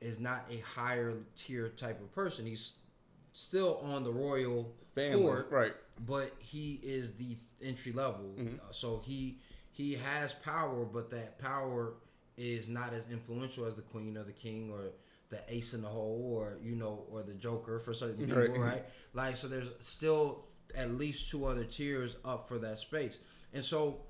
[0.00, 2.44] is not a higher tier type of person.
[2.44, 2.74] He's
[3.32, 5.22] still on the royal Family.
[5.22, 5.72] court, Right.
[6.06, 8.34] but he is the entry level.
[8.38, 8.58] Mhm.
[8.58, 9.38] Uh, so he
[9.72, 11.94] he has power, but that power
[12.38, 14.92] is not as influential as the queen or the king or
[15.30, 18.60] the ace in the hole or you know or the joker for certain people, Right.
[18.60, 18.84] right?
[19.14, 20.44] Like so, there's still
[20.74, 23.18] at least two other tiers up for that space,
[23.54, 24.02] and so.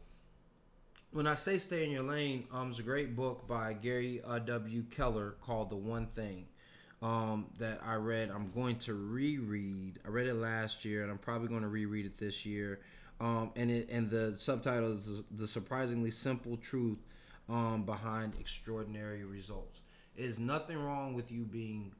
[1.12, 4.38] When I say stay in your lane, um, it's a great book by Gary uh,
[4.40, 4.82] W.
[4.84, 6.46] Keller called The One Thing
[7.02, 8.30] um, that I read.
[8.30, 9.98] I'm going to reread.
[10.06, 12.80] I read it last year, and I'm probably going to reread it this year.
[13.22, 16.98] Um, and it and the subtitle is the surprisingly simple truth
[17.48, 19.80] um, behind extraordinary results.
[20.16, 21.92] There's nothing wrong with you being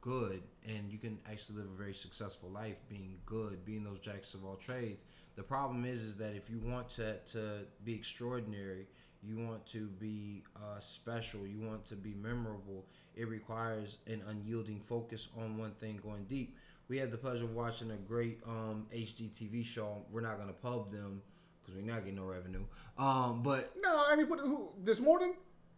[0.00, 4.34] good, and you can actually live a very successful life being good, being those jacks
[4.34, 5.02] of all trades.
[5.34, 8.86] The problem is, is that if you want to to be extraordinary,
[9.20, 12.84] you want to be uh, special, you want to be memorable,
[13.16, 16.56] it requires an unyielding focus on one thing going deep.
[16.88, 20.02] We had the pleasure of watching a great um, HGTV show.
[20.10, 21.20] We're not gonna pub them
[21.62, 22.64] because we're not getting no revenue.
[22.96, 25.34] Um, but No, I mean, what, who, this morning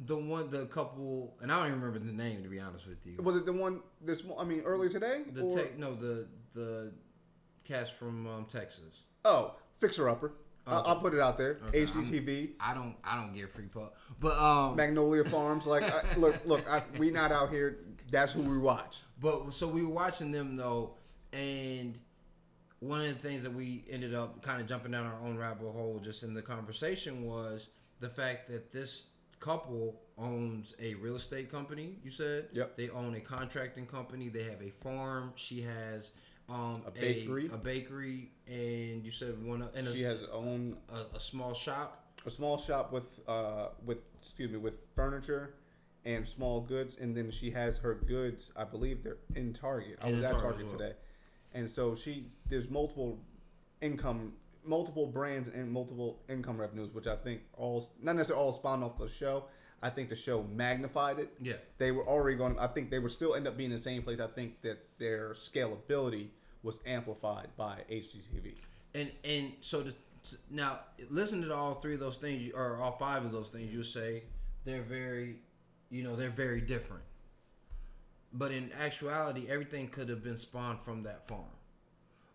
[0.07, 2.99] the one, the couple, and I don't even remember the name to be honest with
[3.05, 3.23] you.
[3.23, 4.25] was it the one this?
[4.25, 5.23] mo- I mean, earlier today.
[5.33, 6.93] The or, tech, no, the the
[7.65, 9.03] cast from um, Texas.
[9.25, 10.33] oh, Fixer Upper.
[10.67, 10.89] I'll, Okay.
[10.91, 11.59] I'll put it out there.
[11.69, 12.51] Okay, HGTV.
[12.61, 15.67] I don't, I don't get free pub, but um, Magnolia Farms.
[15.67, 17.79] Like, I, look, look, I, we not out here.
[18.11, 18.99] That's who we watch.
[19.21, 20.95] But so we were watching them though,
[21.33, 21.99] and
[22.81, 25.71] one of the things that we ended up kind of jumping down our own rabbit
[25.71, 27.69] hole just in the conversation was
[28.01, 29.09] the fact that this
[29.39, 31.97] couple owns a real estate company.
[32.05, 32.49] You said.
[32.53, 32.77] Yep.
[32.77, 34.29] They own a contracting company.
[34.29, 35.33] They have a farm.
[35.37, 36.13] She has
[36.49, 37.51] um, A bakery.
[37.53, 41.55] A, bakery, and you said one of- and She a, has own a, a small
[41.55, 42.05] shop.
[42.27, 45.55] a small shop with uh with excuse me with furniture
[46.05, 48.53] and small goods, and then she has her goods.
[48.57, 49.99] I believe they're in Target.
[50.03, 50.79] I was at Target Target well.
[50.79, 50.93] today,
[51.55, 53.19] and so she there's multiple
[53.81, 54.33] income,
[54.65, 58.99] multiple brands and multiple income revenues, which I think all not necessarily all spawned off
[58.99, 59.45] the show.
[59.83, 61.33] I think the show magnified it.
[61.41, 61.55] Yeah.
[61.79, 62.59] They were already going.
[62.59, 64.21] I think they would still end up being in the same place.
[64.21, 66.29] I think that their scalability
[66.63, 68.55] was amplified by HGTV.
[68.95, 69.95] And and so the,
[70.51, 73.85] now listen to all three of those things or all five of those things you'll
[73.85, 74.23] say
[74.65, 75.37] they're very
[75.91, 77.03] you know they're very different.
[78.33, 81.45] But in actuality everything could have been spawned from that farm.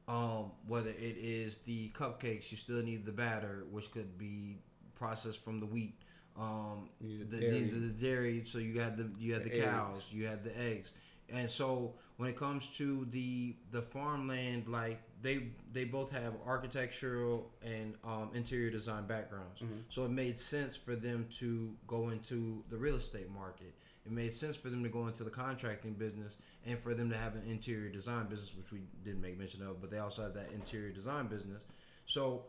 [0.07, 4.57] Um, whether it is the cupcakes, you still need the batter, which could be
[4.95, 5.95] processed from the wheat.
[6.37, 7.63] Um, the, the dairy.
[7.69, 10.13] the, the dairy, so you had the you had the, cows, eggs.
[10.13, 10.91] you had the eggs,
[11.29, 17.49] and so when it comes to the the farmland, like they they both have architectural
[17.63, 19.83] and um, interior design backgrounds, Mhm.
[19.89, 23.73] so it made sense for them to go into the real estate market.
[24.05, 27.17] It made sense for them to go into the contracting business and for them to
[27.17, 30.33] have an interior design business, which we didn't make mention of, but they also have
[30.33, 31.63] that interior design business.
[32.05, 32.43] So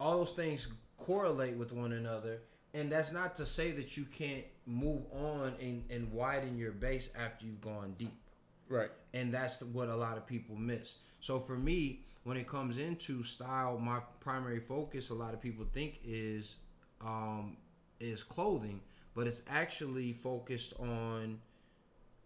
[0.00, 0.68] all those things
[0.98, 2.40] correlate with one another.
[2.74, 7.10] And that's not to say that you can't move on and, and widen your base
[7.18, 8.12] after you've gone deep.
[8.68, 8.90] Right.
[9.14, 10.96] And that's what a lot of people miss.
[11.20, 15.64] So for me, when it comes into style, my primary focus, a lot of people
[15.72, 16.56] think is
[17.00, 17.56] um,
[18.00, 18.80] is clothing,
[19.14, 21.40] but it's actually focused on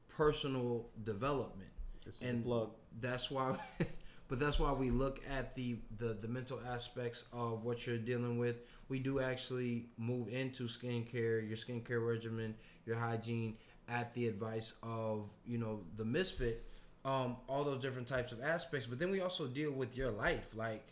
[0.08, 1.70] personal development.
[2.06, 2.70] Is And- plug.
[3.00, 3.58] That's why,
[4.28, 8.38] but that's why we look at the, the the mental aspects of what you're dealing
[8.38, 8.56] with.
[8.88, 12.54] We do actually move into skincare, your skincare regimen,
[12.84, 13.56] your hygiene,
[13.88, 16.66] at the advice of you know the misfit,
[17.04, 18.86] um, all those different types of aspects.
[18.86, 20.84] But then we also deal with your life, like.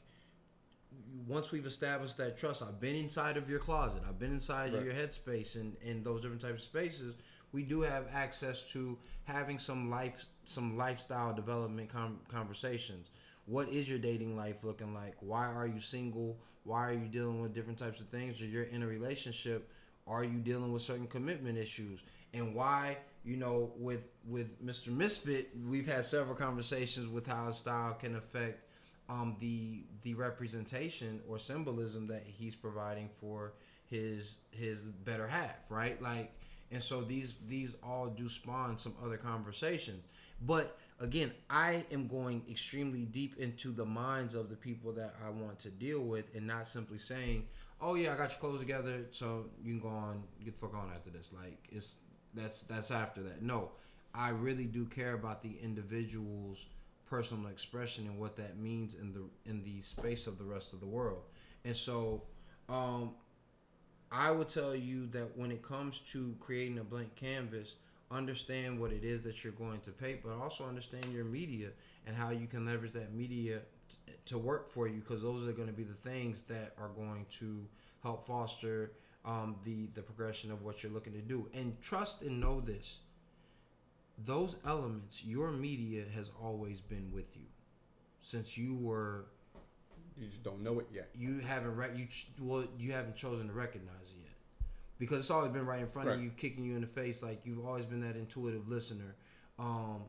[1.27, 4.85] Once we've established that trust, I've been inside of your closet, I've been inside Right.
[4.85, 7.15] your headspace, and and those different types of spaces.
[7.53, 13.09] We do have access to having some life some lifestyle development com- conversations.
[13.47, 15.17] What is your dating life looking like?
[15.21, 16.39] Why are you single?
[16.65, 18.41] Why are you dealing with different types of things?
[18.41, 19.69] Or you're in a relationship
[20.07, 22.01] are you dealing with certain commitment issues?
[22.35, 27.93] And why you know with with mr misfit we've had several conversations with how style
[27.95, 28.65] can affect
[29.11, 33.55] um, the the representation or symbolism that he's providing for
[33.87, 36.01] his his better half right?
[36.03, 36.33] Like
[36.71, 40.07] and so these these all do spawn some other conversations.
[40.43, 45.31] But again i am going extremely deep into the minds of the people that i
[45.31, 47.47] want to deal with and not simply saying
[47.81, 50.75] oh yeah i got your clothes together so you can go on get the fuck
[50.77, 51.31] on after this.
[51.33, 51.97] Like it's
[52.35, 53.43] that's that's after that.
[53.43, 53.71] No
[54.15, 56.67] i really do care about the individual's
[57.11, 60.81] personal expression and what that means in the in the space of the rest of
[60.81, 61.23] the world
[61.65, 62.23] and so
[62.71, 63.13] um
[64.13, 67.77] I would tell you that when it comes to creating a blank canvas,
[68.11, 71.71] understand what it is that you're going to paint, but also understand your media
[72.07, 73.61] and how you can leverage that media
[74.27, 77.27] to work for you because those are going to be the things that are going
[77.39, 77.67] to
[78.03, 78.93] help foster
[79.25, 81.49] um, the the progression of what you're looking to do.
[81.55, 82.99] And trust and know this:
[84.25, 87.47] those elements, your media has always been with you
[88.21, 89.27] since you were
[90.17, 91.11] You just don't know it yet.
[91.15, 94.37] you haven't re- you ch- well you haven't chosen to recognize it yet
[94.99, 96.17] because it's always been right in front Right.
[96.17, 99.15] of you kicking you in the face like you've always been that intuitive listener
[99.59, 100.03] um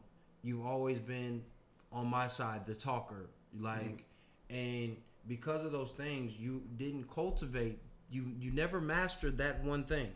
[0.44, 1.44] you've always been
[1.92, 4.06] on my side the talker like
[4.50, 4.98] and
[5.28, 10.12] because of those things you didn't cultivate you you never mastered that one thing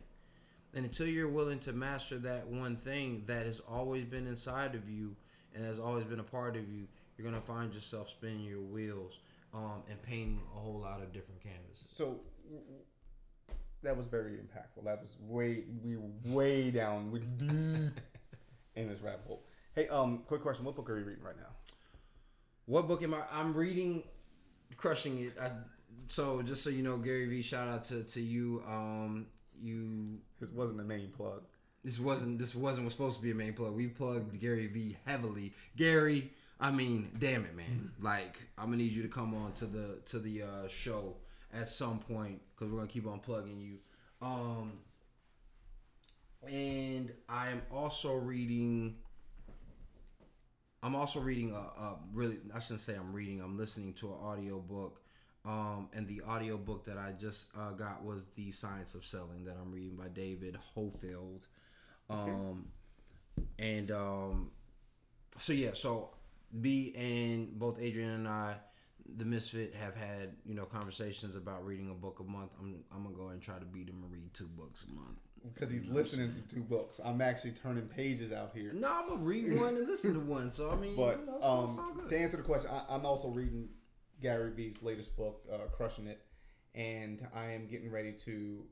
[0.75, 4.87] and until you're willing to master that one thing that has always been inside of
[4.89, 5.15] you
[5.55, 9.19] and has always been a part of you you're gonna find yourself spinning your wheels
[9.53, 11.87] um, and painting a whole lot of different canvases.
[11.89, 12.19] So
[13.83, 14.83] that was very impactful.
[14.83, 18.01] That was way we were way down we deep
[18.75, 19.43] in this rabbit hole.
[19.75, 21.53] Hey, um, quick question: What book are you reading right now?
[22.65, 23.21] What book am I?
[23.31, 24.03] I'm reading,
[24.75, 25.33] crushing it.
[25.39, 25.51] I,
[26.07, 28.61] so just so you know, Gary Vee, shout out to to you.
[28.67, 29.27] Um,
[29.61, 31.41] you This wasn't the main plug.
[31.83, 33.73] this wasn't this wasn't supposed to be a main plug.
[33.73, 35.53] We plugged Gary Vee heavily.
[35.75, 37.91] Gary, I mean, damn it, man.
[37.99, 41.15] Like I'm gonna need you to come on to the to the uh, show
[41.51, 43.77] at some point because we're gonna keep on plugging you.
[44.21, 44.73] Um,
[46.47, 48.97] and I am also reading.
[50.83, 53.41] I'm also reading a, a really I shouldn't say I'm reading.
[53.41, 55.01] I'm listening to an audio book.
[55.45, 59.45] Um, and the audio book that I just uh, got was The Science of Selling
[59.45, 61.47] that I'm reading by David Hoffeld.
[62.09, 62.65] Um,
[63.59, 64.51] and um,
[65.37, 66.09] so yeah, so
[66.61, 68.55] B and both Adrian and I,
[69.17, 72.51] the Misfit, have had you know conversations about reading a book a month.
[72.59, 75.17] I'm I'm gonna go and try to beat him and read two books a month.
[75.53, 76.99] Because he's listening to two books.
[77.03, 78.71] I'm actually turning pages out here.
[78.73, 80.49] No, I'm gonna read one and listen to one.
[80.49, 82.95] So I mean, But you know, so it's all um, to answer the question, I,
[82.95, 83.69] I'm also reading
[84.21, 86.21] Gary Vee's latest book, uh, Crushing It,
[86.73, 88.63] and I am getting ready to.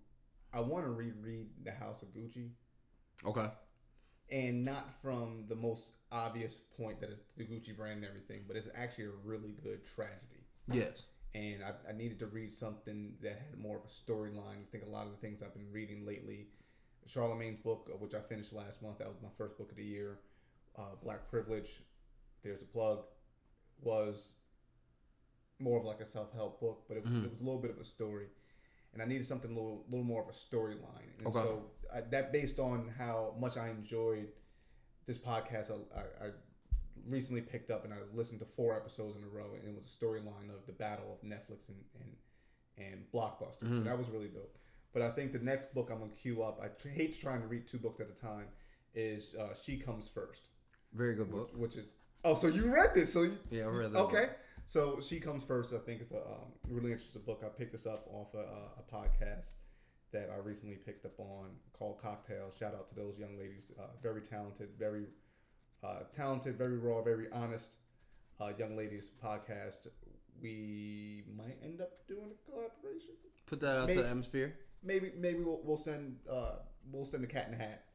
[0.53, 2.49] I want to reread The House of Gucci,
[3.25, 3.47] okay.
[4.31, 8.55] and not from the most obvious point that it's the Gucci brand and everything, but
[8.55, 10.45] it's actually a really good tragedy.
[10.71, 11.03] Yes.
[11.33, 14.61] And I, I needed to read something that had more of a storyline.
[14.61, 16.49] I think a lot of the things I've been reading lately,
[17.09, 19.83] Charlamagne's book, uh, which I finished last month, that was my first book of the
[19.83, 20.19] year,
[20.77, 21.81] uh, Black Privilege,
[22.43, 22.99] there's a plug,
[23.81, 24.33] was
[25.63, 27.25] more of like a self-help book, but it was Mhm.
[27.25, 28.27] it was a little bit of a story,
[28.93, 31.09] and I needed something a little little more of a storyline.
[31.17, 31.39] And Okay.
[31.39, 34.31] so I, that based on how much I enjoyed
[35.05, 36.31] this podcast, I, I,
[37.07, 39.85] recently picked up and I listened to four episodes in a row, and it was
[39.85, 42.15] a storyline of the battle of Netflix and and
[42.77, 43.59] and Blockbuster.
[43.61, 43.83] So Mhm.
[43.85, 44.57] that was really dope.
[44.93, 46.59] But I think the next book I'm gonna queue up.
[46.61, 48.47] I hate trying to read two books at a time.
[48.95, 50.49] is uh, She Comes First,
[50.91, 51.57] Very good which, book.
[51.57, 53.99] which is oh, so you read this, so you, Yeah, I read that.
[54.01, 54.25] okay.
[54.27, 54.37] book.
[54.67, 57.43] So She Comes First, I think it's a um, really interesting book.
[57.45, 59.49] I picked this up off a, a podcast
[60.11, 62.51] that I recently picked up on called Cocktail.
[62.57, 65.05] Shout out to those young ladies, uh, very talented, very
[65.83, 67.75] uh, talented, very raw, very honest
[68.39, 69.87] uh, young ladies podcast.
[70.41, 73.11] We might end up doing a collaboration.
[73.45, 74.55] Put that out Maybe- to the atmosphere.
[74.85, 76.55] Maybe maybe we'll, we'll send uh,
[76.91, 77.85] we'll send the cat in the hat.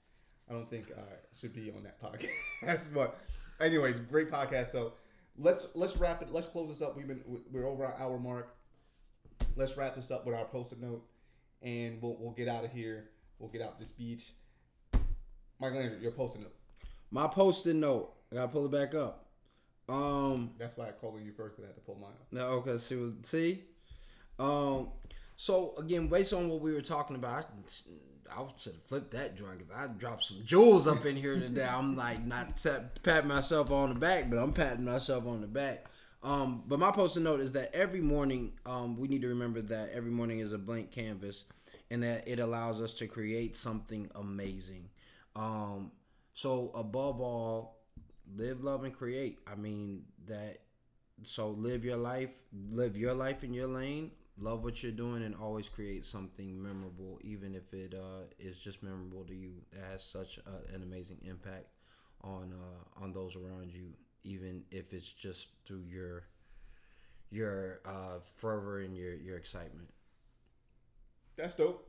[0.49, 1.03] I don't think I
[1.39, 3.19] should be on that podcast, but
[3.61, 4.69] anyways, great podcast.
[4.69, 4.95] So
[5.39, 6.33] let's let's wrap it.
[6.33, 6.97] Let's close this up.
[6.97, 8.55] We've been we're over our hour mark.
[9.57, 11.05] Let's wrap this up with our post-it note,
[11.63, 13.11] and we'll we'll get out of here.
[13.39, 14.33] We'll get out this beach.
[15.61, 16.55] Michael Andrew, your post-it note.
[17.11, 18.13] My post-it note.
[18.31, 19.27] I gotta pull it back up.
[19.89, 20.51] Um.
[20.59, 22.27] That's why I called you first because I had to pull mine up.
[22.31, 22.79] No, okay.
[22.79, 23.13] See?
[23.23, 23.65] See.
[24.39, 24.89] Um.
[25.41, 27.47] So again, based on what we were talking about,
[28.29, 31.39] I, I should have flipped that joint because I dropped some jewels up in here
[31.39, 31.65] today.
[31.65, 32.61] I'm like not
[33.05, 35.87] patting myself on the back, but I'm patting myself on the back.
[36.25, 39.91] Um, but my post-it note is that every morning, um, we need to remember that
[39.93, 41.45] every morning is a blank canvas,
[41.93, 44.89] and that it allows us to create something amazing.
[45.37, 45.93] Um,
[46.35, 47.79] so above all,
[48.37, 49.39] live, love, and create.
[49.47, 50.59] I mean that.
[51.23, 52.31] So live your life,
[52.73, 54.11] live your life in your lane.
[54.41, 58.83] Love what you're doing, and always create something memorable, even if it uh, is just
[58.83, 59.53] memorable to you.
[59.73, 61.67] That has such a, an amazing impact
[62.23, 63.93] on uh, on those around you,
[64.25, 66.25] even if it's just through your
[67.31, 69.89] your uh, fervor and your your excitement.
[71.37, 71.87] That's dope.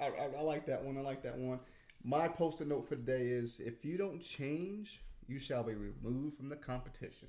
[0.00, 0.98] I, I, I like that one.
[0.98, 1.60] I like that one.
[2.04, 6.48] My post-it note for today is: If you don't change, you shall be removed from
[6.48, 7.28] the competition.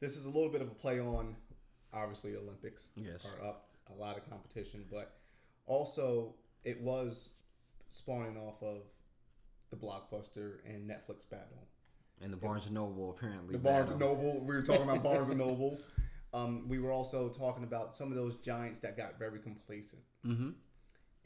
[0.00, 1.34] This is a little bit of a play on,
[1.92, 3.24] obviously, Olympics Yes.
[3.24, 5.16] are up, a lot of competition, but
[5.66, 6.34] also
[6.64, 7.30] it was
[7.88, 8.82] spawning off of
[9.70, 11.66] the blockbuster and Netflix battle.
[12.20, 13.52] And the Barnes and Noble apparently.
[13.52, 14.00] The Barnes and.
[14.00, 14.40] Noble.
[14.44, 15.78] We were talking about Barnes and Noble.
[16.32, 20.50] Um, we were also talking about some of those giants that got very complacent Mm-hmm.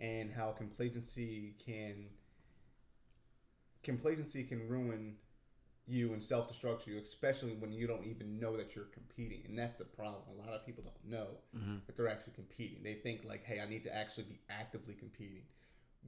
[0.01, 2.07] and how complacency can
[3.83, 5.15] complacency can ruin
[5.91, 9.43] you and self-destruct you, especially when you don't even know that you're competing.
[9.49, 10.23] And that's the problem.
[10.33, 11.27] A lot of people don't know
[11.57, 11.77] Mm-hmm.
[11.87, 12.83] that they're actually competing.
[12.83, 15.43] They think like, hey, I need to actually be actively competing.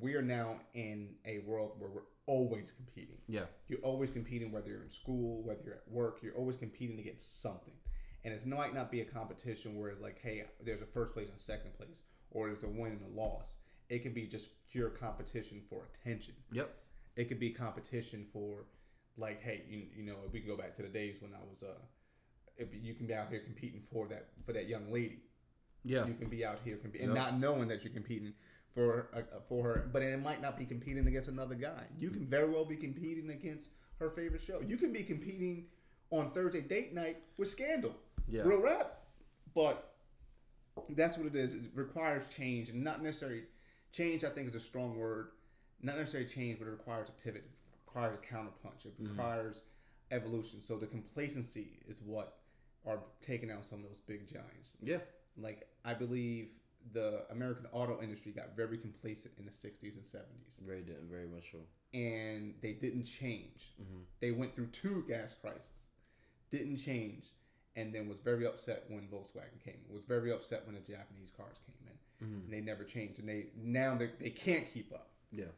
[0.00, 3.18] We are now in a world where we're always competing.
[3.28, 3.46] Yeah.
[3.68, 6.20] You're always competing, whether you're in school, whether you're at work.
[6.22, 7.74] You're always competing against something.
[8.24, 11.28] And it might not be a competition where it's like, hey, there's a first place
[11.28, 13.56] and second place, or there's a win and a loss.
[13.88, 16.34] It could be just pure competition for attention.
[16.52, 16.72] Yep.
[17.16, 18.64] It could be competition for,
[19.16, 21.62] like, hey, you, you know, we can go back to the days when I was,
[21.62, 25.20] uh, you can be out here competing for that for that young lady.
[25.84, 26.06] Yeah.
[26.06, 27.16] You can be out here competing Yep.
[27.16, 28.32] and not knowing that you're competing
[28.74, 31.84] for uh, for her, but it might not be competing against another guy.
[31.98, 34.60] You can very well be competing against her favorite show.
[34.66, 35.66] You can be competing
[36.10, 37.94] on Thursday date night with Scandal,
[38.28, 38.42] Yeah.
[38.42, 39.00] real rap.
[39.54, 39.92] But
[40.90, 41.52] that's what it is.
[41.54, 43.42] It requires change, and not necessarily
[43.92, 44.24] change.
[44.24, 45.28] I think is a strong word.
[45.82, 47.44] Not necessarily change, but it requires a pivot.
[47.94, 48.86] Requires a counterpunch.
[48.86, 49.08] It Mhm.
[49.10, 49.60] requires
[50.10, 50.62] evolution.
[50.62, 52.38] So the complacency is what
[52.86, 54.76] are taking out some of those big giants.
[54.80, 55.00] Yeah.
[55.36, 56.50] Like I believe
[56.92, 61.26] the American auto industry got very complacent in the 60s and 70s, Very, di- very
[61.28, 61.58] much so.
[61.94, 63.74] and they didn't change.
[63.80, 64.00] Mm-hmm.
[64.20, 65.68] They went through two gas crises,
[66.50, 67.30] didn't change,
[67.76, 69.84] and then was very upset when Volkswagen came.
[69.90, 72.26] Was very upset when the Japanese cars came in.
[72.26, 72.44] Mm-hmm.
[72.44, 75.10] And they never changed, and they now they, they can't keep up.
[75.30, 75.52] Yeah.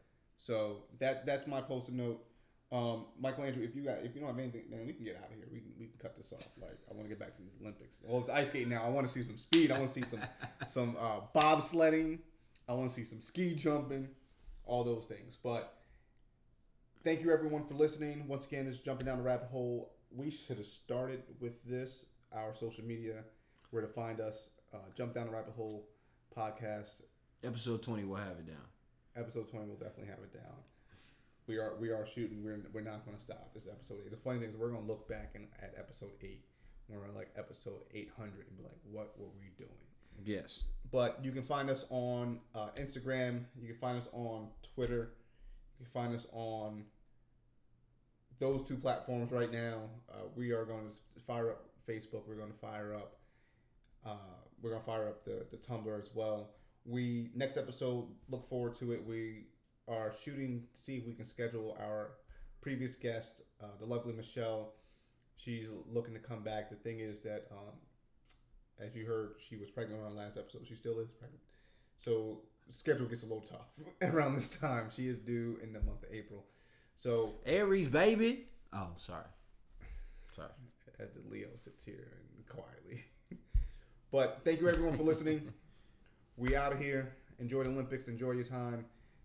[0.45, 2.23] So that that's my post-it note.
[2.71, 5.17] Um, Michael Andrew, if you got if you don't have anything, man, we can get
[5.17, 5.47] out of here.
[5.51, 6.47] We can we can cut this off.
[6.61, 7.97] Like I want to get back to these Olympics.
[8.03, 8.85] Well, it's ice skating now.
[8.85, 9.71] I want to see some speed.
[9.71, 10.21] I want to see some
[10.69, 12.19] some uh, bobsledding.
[12.69, 14.09] I want to see some ski jumping,
[14.67, 15.39] all those things.
[15.43, 15.79] But
[17.05, 18.29] thank you everyone for listening.
[18.29, 19.93] Once again, it's jumping down the rabbit hole.
[20.15, 22.05] We should have started with this.
[22.35, 23.23] Our social media,
[23.71, 24.51] where to find us.
[24.75, 25.87] Uh, Jump down the rabbit hole
[26.37, 27.01] podcast.
[27.45, 28.74] Episode 20, we'll have it down.
[29.17, 30.59] Episode 20 will definitely have it down.
[31.47, 32.43] We are we are shooting.
[32.43, 33.53] We're we're not going to stop.
[33.55, 34.11] This episode eight.
[34.11, 36.45] The funny thing is we're going to look back in, at episode eight
[36.87, 39.71] when we're like episode 800 and be like, what were we doing?
[40.25, 40.65] Yes.
[40.93, 43.45] But you can find us on uh, Instagram.
[43.61, 45.13] You can find us on Twitter.
[45.79, 46.85] You can find us on
[48.39, 49.83] those two platforms right now.
[50.11, 52.23] Uh, we are going to fire up Facebook.
[52.29, 53.17] We're going to fire up.
[54.05, 54.17] Uh,
[54.63, 56.51] we're going to fire up the, the Tumblr as well.
[56.85, 58.07] We next episode.
[58.29, 59.05] Look forward to it.
[59.05, 59.47] We
[59.89, 62.13] are shooting to see if we can schedule our
[62.61, 64.73] previous guest, uh, the lovely Michelle.
[65.37, 66.71] She's looking to come back.
[66.71, 67.75] The thing is that um,
[68.79, 70.63] as you heard, she was pregnant on our last episode.
[70.67, 71.43] She still is pregnant.
[72.03, 72.41] So
[72.71, 73.69] schedule gets a little tough
[74.03, 74.89] around this time.
[74.95, 76.45] She is due in the month of April.
[76.99, 78.47] So Aries, baby.
[78.73, 79.25] Oh, sorry.
[80.35, 80.49] Sorry.
[80.99, 83.05] as the Leo sits here and quietly.
[84.13, 85.53] but thank you everyone for listening.
[86.37, 87.15] we out of here.
[87.39, 88.09] Enjoy the Olympics.
[88.09, 88.85] Enjoy your time.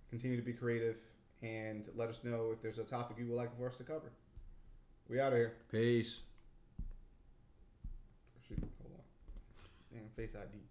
[0.09, 0.97] Continue to be creative
[1.41, 4.11] and let us know if there's a topic you would like for us to cover.
[5.07, 5.53] We out of here.
[5.71, 6.19] Peace.
[8.47, 9.03] Shoot, hold on.
[9.93, 10.68] Damn, face ID.